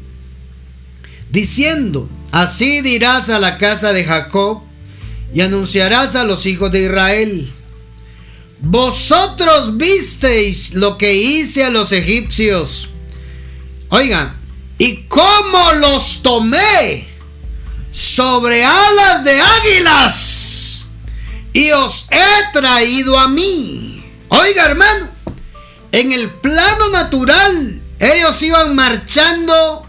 diciendo, 1.30 2.08
así 2.32 2.80
dirás 2.80 3.28
a 3.28 3.38
la 3.38 3.56
casa 3.56 3.92
de 3.92 4.02
Jacob 4.02 4.62
y 5.32 5.40
anunciarás 5.40 6.16
a 6.16 6.24
los 6.24 6.46
hijos 6.46 6.72
de 6.72 6.86
Israel. 6.86 7.52
Vosotros 8.62 9.76
visteis 9.76 10.74
lo 10.74 10.98
que 10.98 11.14
hice 11.14 11.62
a 11.62 11.70
los 11.70 11.92
egipcios. 11.92 12.88
Oiga, 13.90 14.34
¿y 14.76 15.04
cómo 15.04 15.72
los 15.78 16.20
tomé? 16.20 17.13
Sobre 17.94 18.64
alas 18.64 19.22
de 19.22 19.40
águilas 19.40 20.86
y 21.52 21.70
os 21.70 22.08
he 22.10 22.52
traído 22.52 23.16
a 23.16 23.28
mí. 23.28 24.04
Oiga 24.28 24.64
hermano, 24.64 25.08
en 25.92 26.10
el 26.10 26.28
plano 26.28 26.90
natural 26.90 27.80
ellos 28.00 28.42
iban 28.42 28.74
marchando 28.74 29.86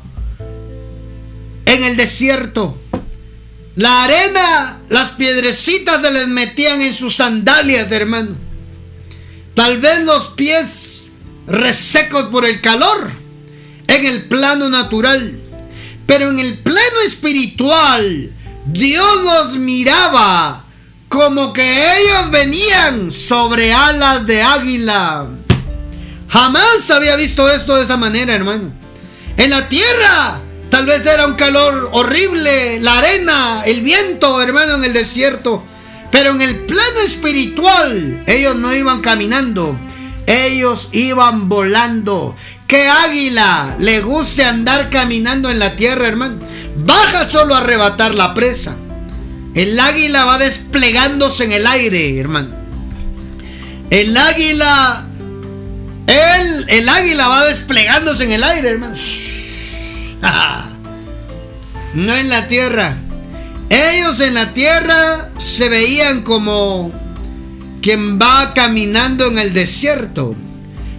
en 1.65 1.83
el 1.83 1.97
desierto. 1.97 2.79
La 3.73 4.03
arena, 4.03 4.79
las 4.87 5.11
piedrecitas 5.11 6.01
se 6.01 6.11
les 6.11 6.27
metían 6.27 6.81
en 6.81 6.93
sus 6.93 7.15
sandalias, 7.15 7.91
hermano. 7.91 8.35
Tal 9.55 9.79
vez 9.79 10.03
los 10.05 10.27
pies 10.27 11.11
resecos 11.47 12.25
por 12.25 12.45
el 12.45 12.61
calor 12.61 13.11
en 13.87 14.05
el 14.05 14.27
plano 14.27 14.69
natural. 14.69 15.41
Pero 16.05 16.29
en 16.29 16.39
el 16.39 16.59
plano 16.59 16.99
espiritual, 17.05 18.31
Dios 18.67 19.23
los 19.23 19.55
miraba 19.57 20.65
como 21.07 21.53
que 21.53 21.63
ellos 21.63 22.31
venían 22.31 23.11
sobre 23.11 23.73
alas 23.73 24.25
de 24.25 24.41
águila. 24.41 25.27
Jamás 26.27 26.89
había 26.91 27.15
visto 27.15 27.49
esto 27.49 27.75
de 27.77 27.83
esa 27.83 27.97
manera, 27.97 28.35
hermano. 28.35 28.73
En 29.37 29.49
la 29.49 29.69
tierra, 29.69 30.41
tal 30.69 30.85
vez 30.85 31.05
era 31.05 31.25
un 31.27 31.35
calor 31.35 31.89
horrible, 31.93 32.79
la 32.81 32.97
arena, 32.97 33.63
el 33.65 33.81
viento, 33.81 34.41
hermano, 34.41 34.75
en 34.75 34.83
el 34.83 34.93
desierto. 34.93 35.63
Pero 36.11 36.31
en 36.31 36.41
el 36.41 36.65
plano 36.65 36.99
espiritual, 37.05 38.23
ellos 38.27 38.55
no 38.55 38.73
iban 38.75 39.01
caminando, 39.01 39.77
ellos 40.27 40.89
iban 40.93 41.49
volando. 41.49 42.35
¿Qué 42.67 42.87
águila 42.87 43.75
le 43.79 44.01
guste 44.01 44.43
andar 44.43 44.89
caminando 44.89 45.49
en 45.49 45.59
la 45.59 45.75
tierra, 45.75 46.07
hermano? 46.07 46.39
Baja 46.77 47.29
solo 47.29 47.53
a 47.53 47.59
arrebatar 47.59 48.15
la 48.15 48.33
presa. 48.33 48.75
El 49.53 49.79
águila 49.79 50.25
va 50.25 50.39
desplegándose 50.39 51.45
en 51.45 51.51
el 51.53 51.67
aire, 51.67 52.19
hermano. 52.19 52.49
El 53.89 54.17
águila, 54.17 55.05
el, 56.07 56.69
el 56.69 56.89
águila 56.89 57.27
va 57.27 57.45
desplegándose 57.45 58.25
en 58.25 58.31
el 58.33 58.43
aire, 58.43 58.69
hermano. 58.69 58.95
No 61.93 62.13
en 62.13 62.27
la 62.27 62.47
tierra. 62.47 62.97
Ellos 63.69 64.19
en 64.19 64.33
la 64.33 64.53
tierra 64.53 65.29
se 65.37 65.69
veían 65.69 66.23
como 66.23 66.91
quien 67.81 68.19
va 68.19 68.53
caminando 68.53 69.27
en 69.27 69.37
el 69.39 69.53
desierto. 69.53 70.35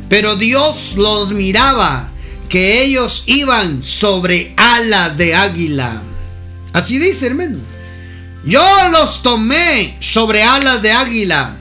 Pero 0.08 0.36
Dios 0.36 0.94
los 0.96 1.32
miraba 1.32 2.12
que 2.48 2.82
ellos 2.82 3.24
iban 3.26 3.82
sobre 3.82 4.54
alas 4.56 5.16
de 5.16 5.34
águila. 5.34 6.02
Así 6.72 6.98
dice, 6.98 7.26
hermano. 7.26 7.58
Yo 8.44 8.64
los 8.92 9.22
tomé 9.22 9.96
sobre 10.00 10.42
alas 10.44 10.80
de 10.80 10.92
águila 10.92 11.56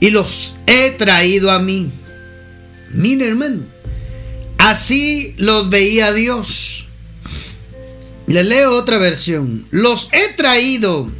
y 0.00 0.10
los 0.10 0.56
he 0.66 0.90
traído 0.90 1.50
a 1.50 1.58
mí. 1.58 1.90
Mire, 2.90 3.28
hermano. 3.28 3.62
Así 4.58 5.34
los 5.38 5.70
veía 5.70 6.12
Dios. 6.12 6.88
Le 8.26 8.44
leo 8.44 8.76
otra 8.76 8.98
versión. 8.98 9.66
Los 9.70 10.10
he 10.12 10.34
traído 10.34 11.10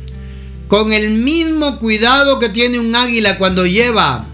con 0.68 0.92
el 0.92 1.10
mismo 1.10 1.78
cuidado 1.78 2.38
que 2.38 2.50
tiene 2.50 2.78
un 2.78 2.94
águila 2.94 3.38
cuando 3.38 3.64
lleva 3.64 4.26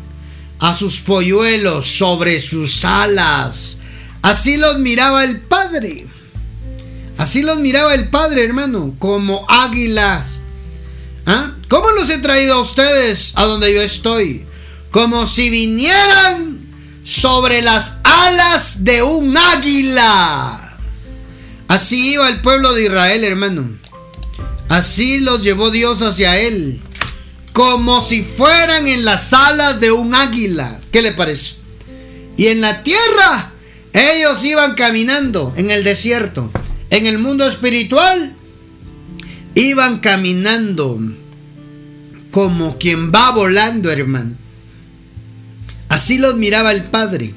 a 0.65 0.75
sus 0.75 1.03
polluelos 1.03 1.87
sobre 1.87 2.41
sus 2.41 2.87
alas. 2.87 3.77
Así 4.23 4.57
los 4.57 4.79
miraba 4.79 5.23
el 5.23 5.43
Padre. 5.43 6.07
Así 7.19 7.43
los 7.43 7.59
miraba 7.59 7.93
el 7.93 8.09
Padre, 8.09 8.45
hermano, 8.45 8.95
como 8.99 9.45
águilas. 9.47 10.39
¿Ah? 11.27 11.53
¿Cómo 11.69 11.91
los 11.91 12.09
he 12.09 12.17
traído 12.17 12.55
a 12.55 12.63
ustedes 12.63 13.35
a 13.37 13.45
donde 13.45 13.75
yo 13.75 13.83
estoy? 13.83 14.47
Como 14.91 15.27
si 15.27 15.51
vinieran 15.51 16.67
sobre 17.05 17.61
las 17.61 17.99
alas 18.03 18.85
de 18.85 19.03
un 19.03 19.37
águila. 19.37 20.79
Así 21.69 22.13
iba 22.13 22.27
el 22.31 22.41
pueblo 22.41 22.73
de 22.73 22.85
Israel, 22.85 23.23
hermano. 23.23 23.69
Así 24.71 25.21
los 25.21 25.43
llevó 25.43 25.71
Dios 25.71 26.01
hacia 26.01 26.41
él. 26.41 26.81
Como 27.55 28.03
si 28.03 28.25
fueran 28.25 28.89
en 28.89 29.05
las 29.05 29.33
alas 29.33 29.79
de 29.79 29.93
un 29.93 30.13
águila. 30.13 30.81
¿Qué 30.91 31.03
le 31.03 31.13
parece? 31.13 31.55
Y 32.37 32.49
en 32.49 32.61
la 32.61 32.83
tierra, 32.83 33.53
ellos 33.93 34.45
iban 34.45 34.75
caminando 34.75 35.55
en 35.57 35.71
el 35.71 35.85
desierto. 35.85 36.51
En 36.91 37.07
el 37.07 37.19
mundo 37.19 37.47
espiritual, 37.47 38.35
iban 39.55 40.01
caminando 40.01 40.99
como 42.33 42.77
quien 42.77 43.13
va 43.13 43.31
volando, 43.31 43.89
hermano. 43.89 44.35
Así 45.89 46.19
los 46.19 46.35
miraba 46.35 46.73
el 46.73 46.87
Padre. 46.87 47.35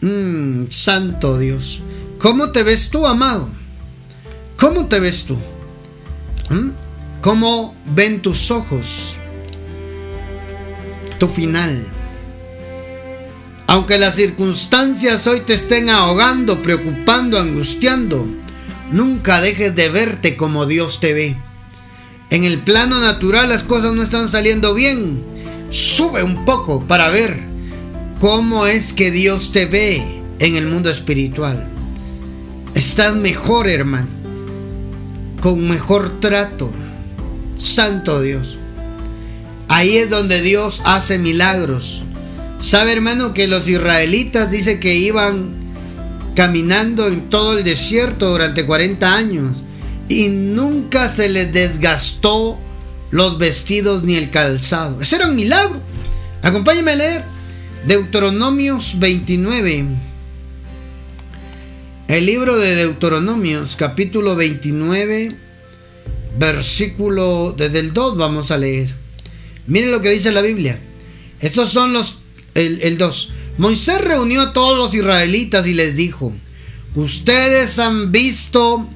Mm, 0.00 0.64
santo 0.70 1.38
Dios. 1.38 1.82
¿Cómo 2.18 2.50
te 2.50 2.64
ves 2.64 2.90
tú, 2.90 3.06
amado? 3.06 3.48
¿Cómo 4.56 4.86
te 4.86 4.98
ves 4.98 5.22
tú? 5.22 5.38
¿Mm? 6.50 6.87
¿Cómo 7.20 7.74
ven 7.96 8.22
tus 8.22 8.52
ojos? 8.52 9.16
Tu 11.18 11.26
final. 11.26 11.84
Aunque 13.66 13.98
las 13.98 14.14
circunstancias 14.14 15.26
hoy 15.26 15.40
te 15.40 15.54
estén 15.54 15.90
ahogando, 15.90 16.62
preocupando, 16.62 17.40
angustiando, 17.40 18.24
nunca 18.92 19.40
dejes 19.40 19.74
de 19.74 19.88
verte 19.88 20.36
como 20.36 20.66
Dios 20.66 21.00
te 21.00 21.12
ve. 21.12 21.36
En 22.30 22.44
el 22.44 22.60
plano 22.60 23.00
natural 23.00 23.48
las 23.48 23.64
cosas 23.64 23.94
no 23.94 24.04
están 24.04 24.28
saliendo 24.28 24.72
bien. 24.72 25.20
Sube 25.70 26.22
un 26.22 26.44
poco 26.44 26.86
para 26.86 27.08
ver 27.08 27.40
cómo 28.20 28.66
es 28.66 28.92
que 28.92 29.10
Dios 29.10 29.50
te 29.50 29.66
ve 29.66 30.22
en 30.38 30.54
el 30.54 30.66
mundo 30.66 30.88
espiritual. 30.88 31.68
Estás 32.74 33.16
mejor, 33.16 33.68
hermano. 33.68 34.06
Con 35.42 35.68
mejor 35.68 36.20
trato. 36.20 36.70
Santo 37.58 38.22
Dios. 38.22 38.58
Ahí 39.68 39.96
es 39.96 40.08
donde 40.08 40.40
Dios 40.40 40.82
hace 40.84 41.18
milagros. 41.18 42.04
¿Sabe, 42.58 42.92
hermano, 42.92 43.34
que 43.34 43.46
los 43.46 43.68
israelitas 43.68 44.50
dice 44.50 44.80
que 44.80 44.96
iban 44.96 45.56
caminando 46.34 47.08
en 47.08 47.28
todo 47.30 47.58
el 47.58 47.64
desierto 47.64 48.30
durante 48.30 48.64
40 48.64 49.14
años 49.14 49.58
y 50.08 50.28
nunca 50.28 51.08
se 51.08 51.28
les 51.28 51.52
desgastó 51.52 52.58
los 53.10 53.38
vestidos 53.38 54.04
ni 54.04 54.14
el 54.14 54.30
calzado. 54.30 55.00
Ese 55.00 55.16
era 55.16 55.28
un 55.28 55.36
milagro. 55.36 55.80
Acompáñame 56.42 56.92
a 56.92 56.96
leer 56.96 57.24
Deuteronomios 57.86 58.98
29. 58.98 59.86
El 62.08 62.26
libro 62.26 62.56
de 62.56 62.74
Deuteronomios, 62.74 63.76
capítulo 63.76 64.34
29, 64.34 65.30
versículo 66.38 67.54
desde 67.56 67.80
el 67.80 67.92
2 67.92 68.16
vamos 68.16 68.50
a 68.50 68.58
leer. 68.58 68.94
Miren 69.66 69.90
lo 69.90 70.00
que 70.00 70.10
dice 70.10 70.32
la 70.32 70.42
Biblia. 70.42 70.78
Estos 71.40 71.70
son 71.70 71.92
los, 71.92 72.20
el, 72.54 72.80
el 72.82 72.98
2. 72.98 73.32
Moisés 73.58 74.00
reunió 74.00 74.40
a 74.40 74.52
todos 74.52 74.78
los 74.78 74.94
israelitas 74.94 75.66
y 75.66 75.74
les 75.74 75.96
dijo, 75.96 76.32
ustedes 76.94 77.78
han 77.78 78.12
visto 78.12 78.88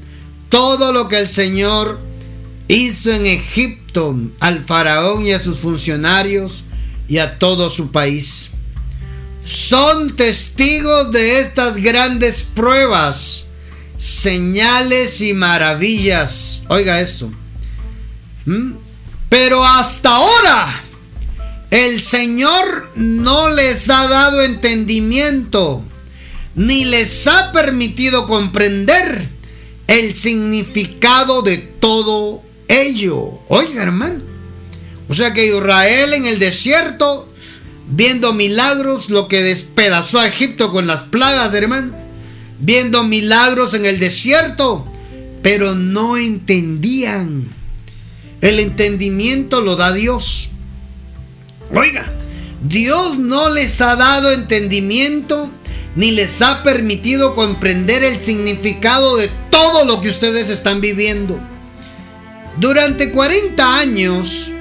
todo 0.49 0.93
lo 0.93 1.09
que 1.09 1.19
el 1.19 1.29
Señor 1.29 2.01
hizo 2.69 3.11
en 3.11 3.27
Egipto 3.27 4.17
al 4.41 4.65
faraón 4.65 5.27
y 5.27 5.33
a 5.33 5.41
sus 5.41 5.59
funcionarios 5.59 6.65
y 7.09 7.19
a 7.19 7.39
todo 7.39 7.71
su 7.71 7.91
país. 7.91 8.51
Son 9.45 10.15
testigos 10.15 11.11
de 11.13 11.41
estas 11.41 11.77
grandes 11.77 12.43
pruebas, 12.43 13.49
señales 14.03 15.21
y 15.21 15.33
maravillas. 15.33 16.65
Oiga 16.69 17.01
esto. 17.01 17.31
¿Mm? 18.47 18.73
Pero 19.29 19.65
hasta 19.65 20.17
ahora 20.17 20.83
el 21.71 22.03
Señor 22.03 22.91
no 22.97 23.51
les 23.51 23.89
ha 23.89 24.09
dado 24.09 24.43
entendimiento, 24.43 25.85
ni 26.57 26.85
les 26.85 27.29
ha 27.29 27.53
permitido 27.53 28.27
comprender 28.27 29.29
el 29.87 30.17
significado 30.17 31.43
de 31.43 31.59
todo 31.59 32.43
ello. 32.67 33.39
Oiga, 33.49 33.85
hermano. 33.85 34.21
O 35.09 35.15
sea 35.15 35.33
que 35.33 35.47
Israel 35.47 36.13
en 36.15 36.27
el 36.27 36.41
desierto, 36.41 37.33
viendo 37.89 38.33
milagros, 38.33 39.11
lo 39.11 39.29
que 39.29 39.43
despedazó 39.43 40.19
a 40.19 40.27
Egipto 40.27 40.73
con 40.73 40.89
las 40.89 41.05
plagas, 41.05 41.55
hermano. 41.55 42.02
Viendo 42.63 43.03
milagros 43.03 43.75
en 43.75 43.85
el 43.85 43.99
desierto, 43.99 44.87
pero 45.43 45.75
no 45.75 46.17
entendían. 46.17 47.53
El 48.41 48.61
entendimiento 48.61 49.61
lo 49.61 49.77
da 49.77 49.93
Dios. 49.93 50.51
Oiga, 51.75 52.13
Dios 52.63 53.19
no 53.19 53.51
les 53.51 53.81
ha 53.81 53.97
dado 53.97 54.31
entendimiento 54.31 55.51
ni 55.97 56.13
les 56.13 56.41
ha 56.41 56.63
permitido 56.63 57.35
comprender 57.35 58.05
el 58.05 58.23
significado 58.23 59.17
de 59.17 59.29
todo 59.51 59.85
lo 59.85 60.01
que 60.01 60.09
ustedes 60.09 60.49
están 60.49 60.81
viviendo. 60.81 61.39
Durante 62.59 63.11
40 63.11 63.79
años 63.79 64.53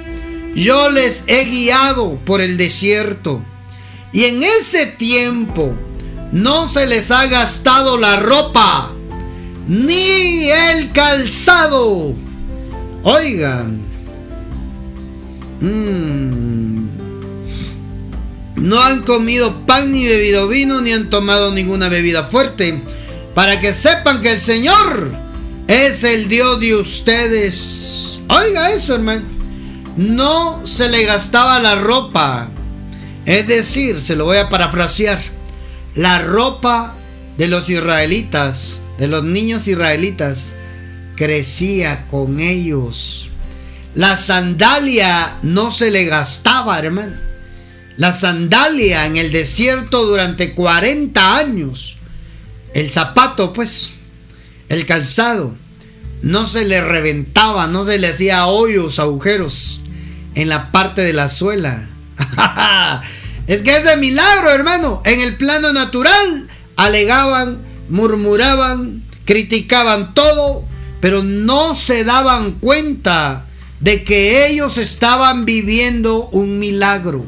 yo 0.56 0.90
les 0.90 1.24
he 1.28 1.46
guiado 1.46 2.16
por 2.26 2.42
el 2.42 2.58
desierto 2.58 3.42
y 4.12 4.26
en 4.26 4.42
ese 4.44 4.88
tiempo 4.88 5.78
no 6.32 6.68
se 6.68 6.88
les 6.88 7.12
ha 7.12 7.26
gastado 7.28 7.98
la 7.98 8.18
ropa 8.18 8.92
ni 9.68 10.50
el 10.50 10.92
calzado. 10.92 12.16
Oigan. 13.04 13.82
Mmm 15.60 16.42
no 18.62 18.80
han 18.80 19.02
comido 19.02 19.66
pan 19.66 19.92
ni 19.92 20.06
bebido 20.06 20.48
vino, 20.48 20.82
ni 20.82 20.94
han 20.94 21.10
tomado 21.10 21.52
ninguna 21.52 21.90
bebida 21.90 22.24
fuerte, 22.24 22.82
para 23.34 23.60
que 23.60 23.74
sepan 23.74 24.22
que 24.22 24.34
el 24.34 24.40
Señor 24.40 25.12
es 25.68 26.04
el 26.04 26.30
Dios 26.30 26.60
de 26.60 26.76
ustedes. 26.76 28.22
Oiga 28.30 28.72
eso, 28.72 28.96
hermano. 28.96 29.24
No 29.98 30.62
se 30.66 30.90
le 30.90 31.04
gastaba 31.04 31.60
la 31.60 31.76
ropa. 31.76 32.50
Es 33.26 33.48
decir, 33.48 34.00
se 34.00 34.16
lo 34.16 34.26
voy 34.26 34.38
a 34.38 34.50
parafrasear. 34.50 35.20
La 35.96 36.20
ropa 36.20 36.96
de 37.38 37.48
los 37.48 37.70
israelitas, 37.70 38.82
de 38.98 39.08
los 39.08 39.24
niños 39.24 39.68
israelitas, 39.68 40.54
crecía 41.16 42.08
con 42.08 42.40
ellos. 42.40 43.30
La 43.94 44.16
sandalia 44.16 45.38
no 45.42 45.72
se 45.72 45.92
le 45.92 46.06
gastaba, 46.06 46.80
hermano 46.80 47.32
la 48.02 48.14
sandalia 48.14 49.06
en 49.06 49.16
el 49.16 49.32
desierto 49.32 50.08
durante 50.08 50.56
40 50.56 51.38
años. 51.38 51.98
El 52.74 52.92
zapato, 52.92 53.54
pues, 53.54 53.92
el 54.70 54.88
calzado, 54.88 55.56
no 56.24 56.48
se 56.48 56.66
le 56.66 56.82
reventaba, 56.82 57.68
no 57.68 57.86
se 57.86 58.00
le 58.00 58.08
hacía 58.08 58.48
hoyos, 58.48 58.98
agujeros 58.98 59.82
en 60.34 60.50
la 60.50 60.72
parte 60.72 61.02
de 61.02 61.14
la 61.14 61.30
suela. 61.30 61.90
es 63.48 63.62
que 63.62 63.76
es 63.76 63.84
de 63.84 63.98
milagro, 63.98 64.50
hermano. 64.52 65.02
En 65.06 65.20
el 65.20 65.38
plano 65.38 65.74
natural 65.74 66.48
alegaban, 66.76 67.62
murmuraban, 67.90 69.04
criticaban 69.26 70.14
todo, 70.14 70.64
pero 71.00 71.24
no 71.24 71.76
se 71.76 72.04
daban 72.04 72.54
cuenta 72.54 73.48
de 73.80 74.04
que 74.04 74.48
ellos 74.48 74.78
estaban 74.78 75.46
viviendo 75.46 76.30
un 76.30 76.60
milagro. 76.60 77.26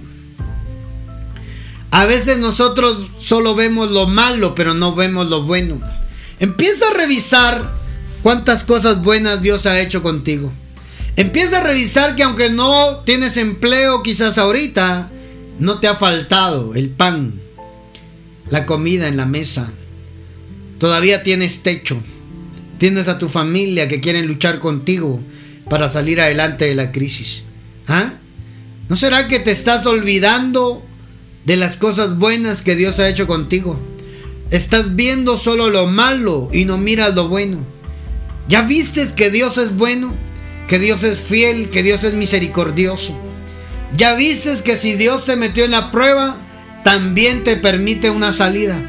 A 1.91 2.05
veces 2.05 2.39
nosotros 2.39 3.09
solo 3.19 3.53
vemos 3.55 3.91
lo 3.91 4.07
malo, 4.07 4.55
pero 4.55 4.73
no 4.73 4.95
vemos 4.95 5.29
lo 5.29 5.43
bueno. 5.43 5.79
Empieza 6.39 6.87
a 6.87 6.93
revisar 6.93 7.71
cuántas 8.23 8.63
cosas 8.63 9.01
buenas 9.03 9.41
Dios 9.41 9.65
ha 9.65 9.79
hecho 9.79 10.01
contigo. 10.01 10.51
Empieza 11.15 11.59
a 11.59 11.63
revisar 11.63 12.15
que 12.15 12.23
aunque 12.23 12.49
no 12.49 13.01
tienes 13.05 13.37
empleo 13.37 14.01
quizás 14.01 14.39
ahorita, 14.39 15.11
no 15.59 15.79
te 15.79 15.87
ha 15.87 15.95
faltado 15.95 16.73
el 16.75 16.89
pan, 16.89 17.39
la 18.49 18.65
comida 18.65 19.07
en 19.07 19.17
la 19.17 19.25
mesa. 19.25 19.71
Todavía 20.79 21.23
tienes 21.23 21.63
techo. 21.63 22.01
Tienes 22.77 23.07
a 23.07 23.17
tu 23.17 23.29
familia 23.29 23.87
que 23.87 24.01
quieren 24.01 24.27
luchar 24.27 24.59
contigo 24.59 25.21
para 25.69 25.87
salir 25.87 26.19
adelante 26.19 26.65
de 26.65 26.75
la 26.75 26.91
crisis. 26.91 27.45
¿Ah? 27.87 28.13
¿No 28.89 28.95
será 28.95 29.27
que 29.27 29.39
te 29.39 29.51
estás 29.51 29.85
olvidando 29.85 30.85
de 31.45 31.55
las 31.55 31.77
cosas 31.77 32.17
buenas 32.17 32.61
que 32.61 32.75
Dios 32.75 32.99
ha 32.99 33.07
hecho 33.07 33.27
contigo? 33.27 33.79
Estás 34.51 34.95
viendo 34.95 35.37
solo 35.37 35.69
lo 35.69 35.87
malo 35.87 36.49
y 36.51 36.65
no 36.65 36.77
miras 36.77 37.15
lo 37.15 37.29
bueno. 37.29 37.65
¿Ya 38.49 38.63
viste 38.63 39.09
que 39.15 39.31
Dios 39.31 39.57
es 39.57 39.75
bueno? 39.75 40.13
Que 40.67 40.79
Dios 40.79 41.03
es 41.03 41.19
fiel, 41.19 41.69
que 41.69 41.83
Dios 41.83 42.03
es 42.03 42.13
misericordioso. 42.13 43.17
¿Ya 43.95 44.15
viste 44.15 44.55
que 44.63 44.75
si 44.75 44.95
Dios 44.95 45.25
te 45.25 45.35
metió 45.35 45.65
en 45.65 45.71
la 45.71 45.91
prueba, 45.91 46.37
también 46.83 47.43
te 47.43 47.55
permite 47.57 48.09
una 48.09 48.33
salida? 48.33 48.79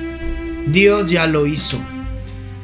Dios 0.66 1.10
ya 1.10 1.26
lo 1.26 1.46
hizo. 1.46 1.78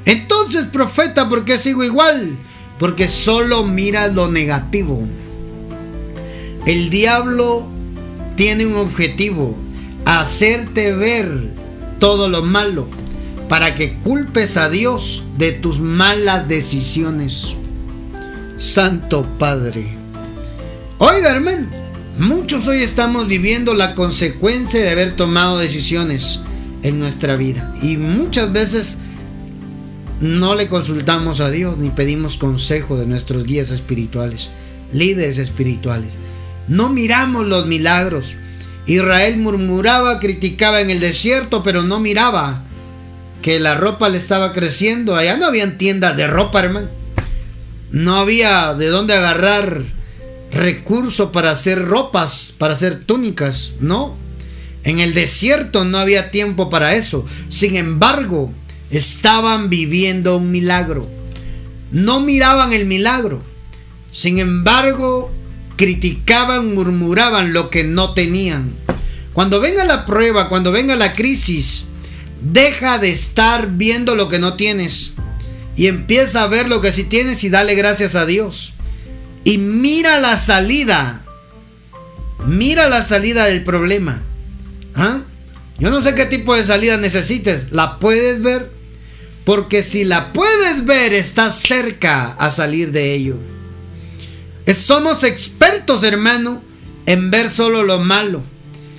Entonces, 0.06 0.66
profeta, 0.66 1.28
¿por 1.28 1.44
qué 1.44 1.58
sigo 1.58 1.84
igual? 1.84 2.36
Porque 2.78 3.08
solo 3.08 3.64
mira 3.64 4.08
lo 4.08 4.30
negativo. 4.30 5.02
El 6.66 6.88
diablo 6.88 7.68
tiene 8.36 8.64
un 8.64 8.76
objetivo, 8.76 9.58
hacerte 10.06 10.92
ver 10.92 11.28
todo 11.98 12.28
lo 12.28 12.42
malo, 12.42 12.88
para 13.48 13.74
que 13.74 13.98
culpes 13.98 14.56
a 14.56 14.70
Dios 14.70 15.24
de 15.36 15.52
tus 15.52 15.80
malas 15.80 16.48
decisiones. 16.48 17.54
Santo 18.56 19.26
Padre. 19.38 19.94
Oiga, 20.98 21.30
hermano, 21.30 21.68
muchos 22.20 22.68
hoy 22.68 22.82
estamos 22.82 23.26
viviendo 23.26 23.74
la 23.74 23.94
consecuencia 23.94 24.80
de 24.80 24.90
haber 24.90 25.16
tomado 25.16 25.58
decisiones 25.58 26.40
en 26.82 26.98
nuestra 26.98 27.36
vida. 27.36 27.74
Y 27.82 27.96
muchas 27.96 28.52
veces 28.52 28.98
no 30.20 30.54
le 30.54 30.68
consultamos 30.68 31.40
a 31.40 31.50
Dios 31.50 31.78
ni 31.78 31.88
pedimos 31.88 32.36
consejo 32.36 32.96
de 32.96 33.06
nuestros 33.06 33.44
guías 33.44 33.70
espirituales, 33.70 34.50
líderes 34.92 35.38
espirituales. 35.38 36.14
No 36.68 36.90
miramos 36.90 37.46
los 37.46 37.66
milagros. 37.66 38.36
Israel 38.86 39.38
murmuraba, 39.38 40.20
criticaba 40.20 40.80
en 40.82 40.90
el 40.90 41.00
desierto, 41.00 41.62
pero 41.62 41.82
no 41.82 42.00
miraba 42.00 42.64
que 43.40 43.58
la 43.58 43.74
ropa 43.74 44.10
le 44.10 44.18
estaba 44.18 44.52
creciendo. 44.52 45.16
Allá 45.16 45.38
no 45.38 45.46
habían 45.46 45.78
tiendas 45.78 46.16
de 46.16 46.26
ropa, 46.26 46.60
hermano. 46.60 46.88
No 47.92 48.16
había 48.16 48.74
de 48.74 48.88
dónde 48.88 49.14
agarrar 49.14 49.99
recursos 50.52 51.30
para 51.30 51.50
hacer 51.50 51.86
ropas, 51.86 52.54
para 52.56 52.74
hacer 52.74 53.04
túnicas, 53.04 53.72
no. 53.80 54.16
En 54.82 54.98
el 54.98 55.14
desierto 55.14 55.84
no 55.84 55.98
había 55.98 56.30
tiempo 56.30 56.70
para 56.70 56.94
eso. 56.94 57.26
Sin 57.48 57.76
embargo, 57.76 58.52
estaban 58.90 59.68
viviendo 59.68 60.36
un 60.36 60.50
milagro. 60.50 61.08
No 61.92 62.20
miraban 62.20 62.72
el 62.72 62.86
milagro. 62.86 63.42
Sin 64.12 64.38
embargo, 64.38 65.30
criticaban, 65.76 66.74
murmuraban 66.74 67.52
lo 67.52 67.70
que 67.70 67.84
no 67.84 68.14
tenían. 68.14 68.72
Cuando 69.32 69.60
venga 69.60 69.84
la 69.84 70.06
prueba, 70.06 70.48
cuando 70.48 70.72
venga 70.72 70.96
la 70.96 71.12
crisis, 71.12 71.86
deja 72.40 72.98
de 72.98 73.10
estar 73.10 73.70
viendo 73.72 74.14
lo 74.14 74.28
que 74.28 74.38
no 74.38 74.54
tienes 74.54 75.12
y 75.76 75.86
empieza 75.86 76.42
a 76.42 76.46
ver 76.48 76.68
lo 76.68 76.80
que 76.80 76.92
sí 76.92 77.04
tienes 77.04 77.44
y 77.44 77.48
dale 77.48 77.74
gracias 77.74 78.14
a 78.16 78.26
Dios. 78.26 78.74
Y 79.44 79.58
mira 79.58 80.20
la 80.20 80.36
salida. 80.36 81.24
Mira 82.46 82.88
la 82.88 83.02
salida 83.02 83.46
del 83.46 83.64
problema. 83.64 84.22
¿Ah? 84.94 85.20
Yo 85.78 85.90
no 85.90 86.02
sé 86.02 86.14
qué 86.14 86.26
tipo 86.26 86.54
de 86.54 86.64
salida 86.64 86.96
necesites. 86.96 87.72
¿La 87.72 87.98
puedes 87.98 88.42
ver? 88.42 88.70
Porque 89.44 89.82
si 89.82 90.04
la 90.04 90.32
puedes 90.32 90.84
ver, 90.84 91.14
estás 91.14 91.60
cerca 91.60 92.34
a 92.38 92.50
salir 92.50 92.92
de 92.92 93.14
ello. 93.14 93.36
Somos 94.74 95.24
expertos, 95.24 96.04
hermano, 96.04 96.62
en 97.06 97.30
ver 97.30 97.50
solo 97.50 97.82
lo 97.82 97.98
malo. 97.98 98.42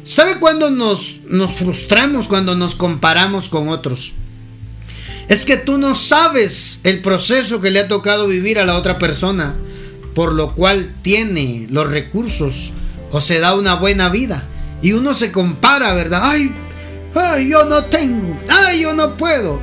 ¿Sabe 0.03 0.37
cuándo 0.39 0.71
nos, 0.71 1.21
nos 1.27 1.55
frustramos 1.55 2.27
cuando 2.27 2.55
nos 2.55 2.75
comparamos 2.75 3.49
con 3.49 3.69
otros? 3.69 4.13
Es 5.29 5.45
que 5.45 5.57
tú 5.57 5.77
no 5.77 5.95
sabes 5.95 6.81
el 6.83 7.01
proceso 7.01 7.61
que 7.61 7.71
le 7.71 7.79
ha 7.79 7.87
tocado 7.87 8.27
vivir 8.27 8.59
a 8.59 8.65
la 8.65 8.75
otra 8.75 8.99
persona, 8.99 9.55
por 10.13 10.33
lo 10.33 10.55
cual 10.55 10.93
tiene 11.01 11.67
los 11.69 11.89
recursos 11.89 12.73
o 13.11 13.21
se 13.21 13.39
da 13.39 13.55
una 13.55 13.75
buena 13.75 14.09
vida. 14.09 14.43
Y 14.81 14.93
uno 14.93 15.13
se 15.13 15.31
compara, 15.31 15.93
¿verdad? 15.93 16.21
Ay, 16.23 16.51
ay 17.15 17.49
yo 17.49 17.65
no 17.65 17.85
tengo, 17.85 18.37
ay, 18.49 18.81
yo 18.81 18.93
no 18.93 19.17
puedo. 19.17 19.61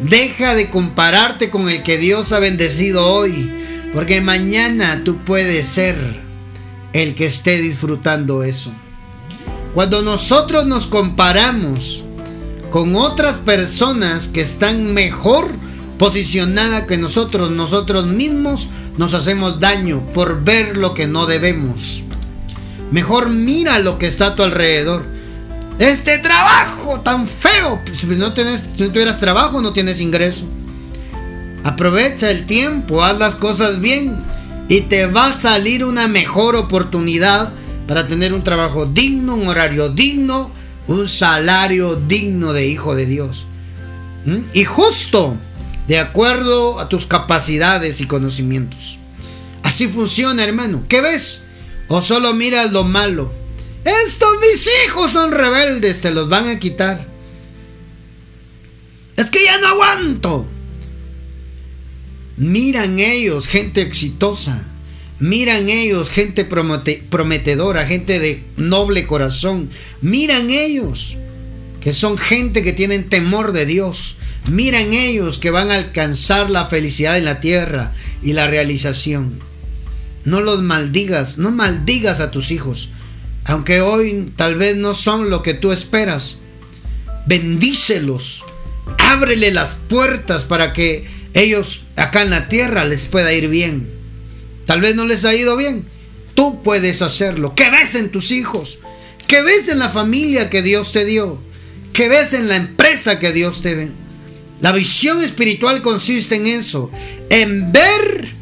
Deja 0.00 0.54
de 0.54 0.70
compararte 0.70 1.50
con 1.50 1.68
el 1.68 1.82
que 1.82 1.98
Dios 1.98 2.32
ha 2.32 2.38
bendecido 2.38 3.06
hoy 3.06 3.52
porque 3.96 4.20
mañana 4.20 5.02
tú 5.04 5.16
puedes 5.24 5.66
ser 5.66 5.96
el 6.92 7.14
que 7.14 7.24
esté 7.24 7.62
disfrutando 7.62 8.42
eso. 8.42 8.70
Cuando 9.72 10.02
nosotros 10.02 10.66
nos 10.66 10.86
comparamos 10.86 12.04
con 12.70 12.94
otras 12.94 13.36
personas 13.36 14.28
que 14.28 14.42
están 14.42 14.92
mejor 14.92 15.48
posicionadas 15.98 16.86
que 16.86 16.98
nosotros, 16.98 17.50
nosotros 17.50 18.06
mismos 18.06 18.68
nos 18.96 19.14
hacemos 19.14 19.60
daño 19.60 20.02
por 20.14 20.42
ver 20.42 20.76
lo 20.76 20.94
que 20.94 21.06
no 21.06 21.26
debemos. 21.26 22.02
Mejor 22.90 23.28
mira 23.28 23.78
lo 23.80 23.98
que 23.98 24.06
está 24.06 24.28
a 24.28 24.36
tu 24.36 24.42
alrededor. 24.42 25.04
Este 25.78 26.18
trabajo 26.18 27.00
tan 27.00 27.26
feo. 27.26 27.80
Si 27.92 28.06
no, 28.06 28.34
si 28.34 28.82
no 28.84 28.92
tuvieras 28.92 29.20
trabajo, 29.20 29.60
no 29.60 29.72
tienes 29.72 30.00
ingreso. 30.00 30.46
Aprovecha 31.64 32.30
el 32.30 32.46
tiempo, 32.46 33.02
haz 33.02 33.18
las 33.18 33.34
cosas 33.34 33.80
bien 33.80 34.16
y 34.68 34.82
te 34.82 35.06
va 35.06 35.26
a 35.26 35.34
salir 35.34 35.84
una 35.84 36.08
mejor 36.08 36.56
oportunidad 36.56 37.52
para 37.86 38.06
tener 38.06 38.32
un 38.34 38.44
trabajo 38.44 38.86
digno, 38.86 39.34
un 39.34 39.48
horario 39.48 39.88
digno, 39.90 40.50
un 40.88 41.08
salario 41.08 41.96
digno 41.96 42.52
de 42.52 42.66
hijo 42.66 42.94
de 42.94 43.06
Dios. 43.06 43.46
¿Mm? 44.24 44.38
Y 44.54 44.64
justo 44.64 45.36
de 45.88 45.98
acuerdo 45.98 46.80
a 46.80 46.88
tus 46.88 47.06
capacidades 47.06 48.00
y 48.00 48.06
conocimientos. 48.06 48.98
Así 49.62 49.88
funciona, 49.88 50.44
hermano. 50.44 50.84
¿Qué 50.88 51.00
ves? 51.00 51.42
O 51.88 52.00
solo 52.00 52.34
miras 52.34 52.72
lo 52.72 52.84
malo. 52.84 53.32
Estos 53.84 54.30
mis 54.40 54.68
hijos 54.86 55.12
son 55.12 55.32
rebeldes, 55.32 56.00
te 56.00 56.10
los 56.10 56.28
van 56.28 56.48
a 56.48 56.58
quitar. 56.58 57.06
Es 59.16 59.30
que 59.30 59.44
ya 59.44 59.58
no 59.58 59.68
aguanto. 59.68 60.46
Miran 62.36 62.98
ellos 62.98 63.46
gente 63.46 63.80
exitosa. 63.80 64.68
Miran 65.18 65.70
ellos 65.70 66.10
gente 66.10 66.44
prometedora, 66.44 67.86
gente 67.86 68.18
de 68.18 68.44
noble 68.56 69.06
corazón. 69.06 69.70
Miran 70.02 70.50
ellos 70.50 71.16
que 71.80 71.92
son 71.92 72.18
gente 72.18 72.62
que 72.62 72.72
tienen 72.72 73.08
temor 73.08 73.52
de 73.52 73.64
Dios. 73.64 74.18
Miran 74.50 74.92
ellos 74.92 75.38
que 75.38 75.50
van 75.50 75.70
a 75.70 75.76
alcanzar 75.76 76.50
la 76.50 76.66
felicidad 76.66 77.18
en 77.18 77.24
la 77.24 77.40
tierra 77.40 77.92
y 78.22 78.32
la 78.32 78.46
realización. 78.46 79.40
No 80.24 80.40
los 80.40 80.62
maldigas, 80.62 81.38
no 81.38 81.50
maldigas 81.50 82.20
a 82.20 82.30
tus 82.30 82.52
hijos, 82.52 82.90
aunque 83.44 83.80
hoy 83.80 84.32
tal 84.36 84.56
vez 84.56 84.76
no 84.76 84.94
son 84.94 85.30
lo 85.30 85.42
que 85.42 85.54
tú 85.54 85.72
esperas. 85.72 86.38
Bendícelos, 87.26 88.44
ábrele 88.98 89.52
las 89.52 89.74
puertas 89.74 90.44
para 90.44 90.72
que 90.72 91.08
ellos 91.34 91.82
acá 91.96 92.22
en 92.22 92.30
la 92.30 92.48
tierra 92.48 92.84
les 92.84 93.06
pueda 93.06 93.32
ir 93.32 93.48
bien. 93.48 93.90
Tal 94.64 94.80
vez 94.80 94.94
no 94.94 95.06
les 95.06 95.24
ha 95.24 95.34
ido 95.34 95.56
bien. 95.56 95.84
Tú 96.34 96.62
puedes 96.62 97.02
hacerlo. 97.02 97.54
¿Qué 97.56 97.70
ves 97.70 97.96
en 97.96 98.10
tus 98.10 98.30
hijos? 98.30 98.78
¿Qué 99.26 99.42
ves 99.42 99.68
en 99.68 99.80
la 99.80 99.90
familia 99.90 100.50
que 100.50 100.62
Dios 100.62 100.92
te 100.92 101.04
dio? 101.04 101.40
¿Qué 101.92 102.08
ves 102.08 102.32
en 102.32 102.48
la 102.48 102.56
empresa 102.56 103.18
que 103.18 103.32
Dios 103.32 103.62
te 103.62 103.74
ve? 103.74 104.05
La 104.60 104.72
visión 104.72 105.22
espiritual 105.22 105.82
consiste 105.82 106.36
en 106.36 106.46
eso, 106.46 106.90
en 107.28 107.72
ver, 107.72 108.32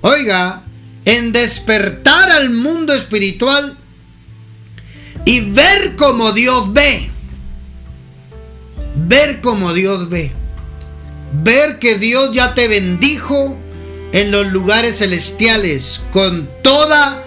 oiga, 0.00 0.64
en 1.04 1.32
despertar 1.32 2.30
al 2.30 2.50
mundo 2.50 2.94
espiritual 2.94 3.76
y 5.24 5.50
ver 5.50 5.96
como 5.96 6.32
Dios 6.32 6.72
ve. 6.72 7.10
Ver 9.08 9.40
como 9.40 9.72
Dios 9.72 10.08
ve 10.08 10.32
ver 11.32 11.78
que 11.78 11.98
Dios 11.98 12.32
ya 12.32 12.54
te 12.54 12.68
bendijo 12.68 13.56
en 14.12 14.30
los 14.30 14.50
lugares 14.52 14.98
celestiales 14.98 16.00
con 16.10 16.48
toda 16.62 17.24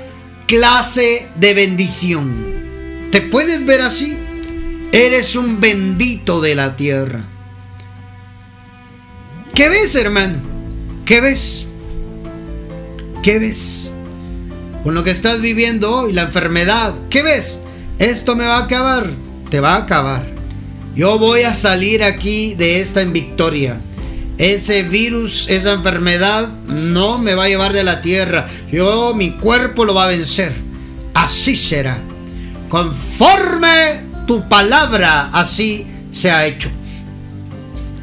clase 0.48 1.28
de 1.36 1.54
bendición. 1.54 3.10
¿Te 3.12 3.22
puedes 3.22 3.66
ver 3.66 3.82
así? 3.82 4.18
Eres 4.92 5.36
un 5.36 5.60
bendito 5.60 6.42
de 6.42 6.56
la 6.56 6.76
tierra. 6.76 7.24
¿Qué 9.54 9.68
ves, 9.68 9.96
hermano? 9.96 10.38
¿Qué 11.06 11.20
ves? 11.20 11.68
¿Qué 13.22 13.38
ves? 13.38 13.94
Con 14.84 14.96
lo 14.96 15.04
que 15.04 15.12
estás 15.12 15.42
viviendo 15.42 15.94
hoy, 15.94 16.14
la 16.14 16.24
enfermedad. 16.24 16.94
¿Qué 17.10 17.22
ves? 17.22 17.60
Esto 18.00 18.36
me 18.36 18.46
va 18.46 18.58
a 18.58 18.64
acabar. 18.64 19.08
Te 19.50 19.60
va 19.60 19.76
a 19.76 19.80
acabar. 19.80 20.26
Yo 20.96 21.20
voy 21.20 21.42
a 21.42 21.54
salir 21.54 22.02
aquí 22.02 22.56
de 22.56 22.82
esta 22.82 23.02
en 23.02 23.14
victoria. 23.14 23.78
Ese 24.38 24.84
virus, 24.84 25.50
esa 25.50 25.74
enfermedad 25.74 26.48
no 26.68 27.20
me 27.20 27.36
va 27.36 27.44
a 27.44 27.50
llevar 27.50 27.74
de 27.74 27.84
la 27.84 28.02
tierra. 28.02 28.48
Yo, 28.72 29.14
mi 29.16 29.32
cuerpo 29.32 29.86
lo 29.86 29.94
va 29.94 30.06
a 30.06 30.08
vencer. 30.08 30.54
Así 31.14 31.56
será. 31.56 32.00
Conforme 32.70 34.02
tu 34.26 34.48
palabra, 34.48 35.30
así 35.34 35.88
se 36.12 36.32
ha 36.32 36.46
hecho. 36.46 36.70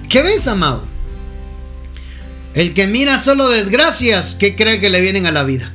¿Qué 0.09 0.23
ves, 0.23 0.47
amado? 0.47 0.88
El 2.55 2.75
que 2.75 2.87
mira 2.87 3.19
solo 3.19 3.49
desgracias, 3.49 4.37
¿qué 4.39 4.57
cree 4.57 4.81
que 4.81 4.91
le 4.91 5.01
vienen 5.01 5.27
a 5.27 5.33
la 5.33 5.45
vida? 5.45 5.73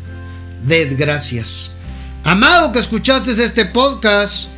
Desgracias. 0.65 1.71
Amado 2.23 2.71
que 2.71 2.79
escuchaste 2.79 3.31
este 3.31 3.65
podcast, 3.65 4.49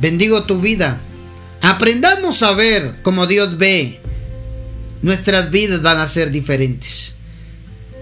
bendigo 0.00 0.44
tu 0.44 0.60
vida. 0.60 1.00
Aprendamos 1.60 2.42
a 2.42 2.52
ver 2.54 2.96
como 3.02 3.26
Dios 3.26 3.58
ve. 3.58 4.00
Nuestras 5.02 5.50
vidas 5.50 5.82
van 5.82 5.98
a 5.98 6.08
ser 6.08 6.30
diferentes. 6.30 7.14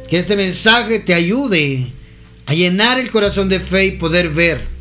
Que 0.08 0.18
este 0.18 0.36
mensaje 0.36 1.00
te 1.00 1.14
ayude 1.14 1.92
a 2.46 2.54
llenar 2.54 2.98
el 2.98 3.10
corazón 3.10 3.48
de 3.48 3.60
fe 3.60 3.86
y 3.86 3.90
poder 3.92 4.30
ver 4.30 4.78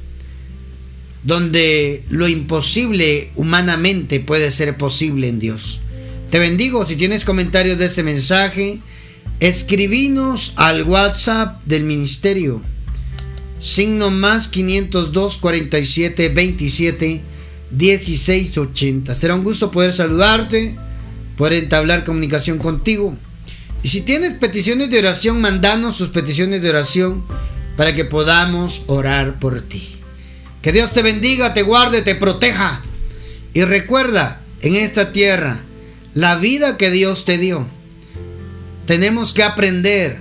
donde 1.23 2.05
lo 2.09 2.27
imposible 2.29 3.31
humanamente 3.35 4.21
puede 4.21 4.49
ser 4.51 4.77
posible 4.77 5.27
en 5.27 5.39
Dios. 5.39 5.81
Te 6.29 6.39
bendigo. 6.39 6.85
Si 6.85 6.97
tienes 6.97 7.23
comentarios 7.23 7.77
de 7.77 7.85
este 7.85 8.03
mensaje, 8.03 8.79
escribinos 9.39 10.53
al 10.57 10.83
WhatsApp 10.83 11.63
del 11.63 11.83
ministerio. 11.83 12.61
Signo 13.59 14.11
más 14.11 14.49
502 14.49 15.37
47 15.37 16.29
27 16.29 17.21
16 17.71 18.57
80. 18.57 19.15
Será 19.15 19.35
un 19.35 19.43
gusto 19.43 19.71
poder 19.71 19.93
saludarte, 19.93 20.75
poder 21.37 21.53
entablar 21.53 22.03
comunicación 22.03 22.57
contigo. 22.57 23.17
Y 23.81 23.87
si 23.87 24.01
tienes 24.01 24.33
peticiones 24.33 24.89
de 24.89 24.99
oración, 24.99 25.39
mandanos 25.39 25.95
sus 25.95 26.09
peticiones 26.09 26.61
de 26.61 26.69
oración 26.69 27.23
para 27.77 27.95
que 27.95 28.03
podamos 28.03 28.83
orar 28.87 29.39
por 29.39 29.61
ti. 29.61 29.95
Que 30.61 30.73
Dios 30.73 30.91
te 30.91 31.03
bendiga, 31.03 31.53
te 31.53 31.61
guarde, 31.61 32.01
te 32.01 32.15
proteja. 32.15 32.81
Y 33.53 33.63
recuerda, 33.63 34.41
en 34.61 34.75
esta 34.75 35.11
tierra, 35.11 35.61
la 36.17 36.35
vida 36.35 36.77
que 36.77 36.89
Dios 36.89 37.25
te 37.25 37.37
dio. 37.37 37.67
Tenemos 38.87 39.33
que 39.33 39.43
aprender 39.43 40.17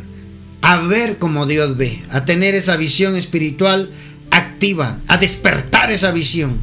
a 0.60 0.76
ver 0.76 1.16
como 1.16 1.46
Dios 1.46 1.78
ve, 1.78 2.02
a 2.10 2.26
tener 2.26 2.54
esa 2.54 2.76
visión 2.76 3.16
espiritual 3.16 3.90
activa, 4.30 5.00
a 5.08 5.16
despertar 5.16 5.90
esa 5.90 6.10
visión 6.10 6.58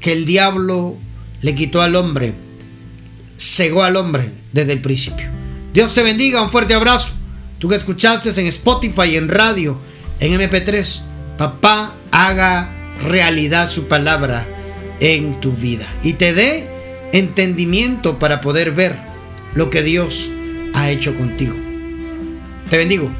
que 0.00 0.12
el 0.12 0.26
diablo 0.26 0.98
le 1.40 1.54
quitó 1.54 1.80
al 1.80 1.96
hombre, 1.96 2.34
cegó 3.38 3.84
al 3.84 3.96
hombre 3.96 4.32
desde 4.52 4.74
el 4.74 4.82
principio. 4.82 5.28
Dios 5.72 5.94
te 5.94 6.02
bendiga, 6.02 6.42
un 6.42 6.50
fuerte 6.50 6.74
abrazo. 6.74 7.14
Tú 7.58 7.70
que 7.70 7.76
escuchaste 7.76 8.28
en 8.38 8.48
Spotify, 8.48 9.16
en 9.16 9.30
radio, 9.30 9.78
en 10.20 10.38
MP3, 10.38 11.00
papá 11.38 11.94
haga 12.10 12.70
realidad 13.02 13.66
su 13.70 13.88
palabra 13.88 14.46
en 15.00 15.40
tu 15.40 15.52
vida 15.52 15.88
y 16.02 16.12
te 16.14 16.34
dé 16.34 16.77
entendimiento 17.12 18.18
para 18.18 18.40
poder 18.40 18.72
ver 18.72 18.96
lo 19.54 19.70
que 19.70 19.82
Dios 19.82 20.30
ha 20.74 20.90
hecho 20.90 21.14
contigo. 21.14 21.54
Te 22.70 22.76
bendigo. 22.76 23.10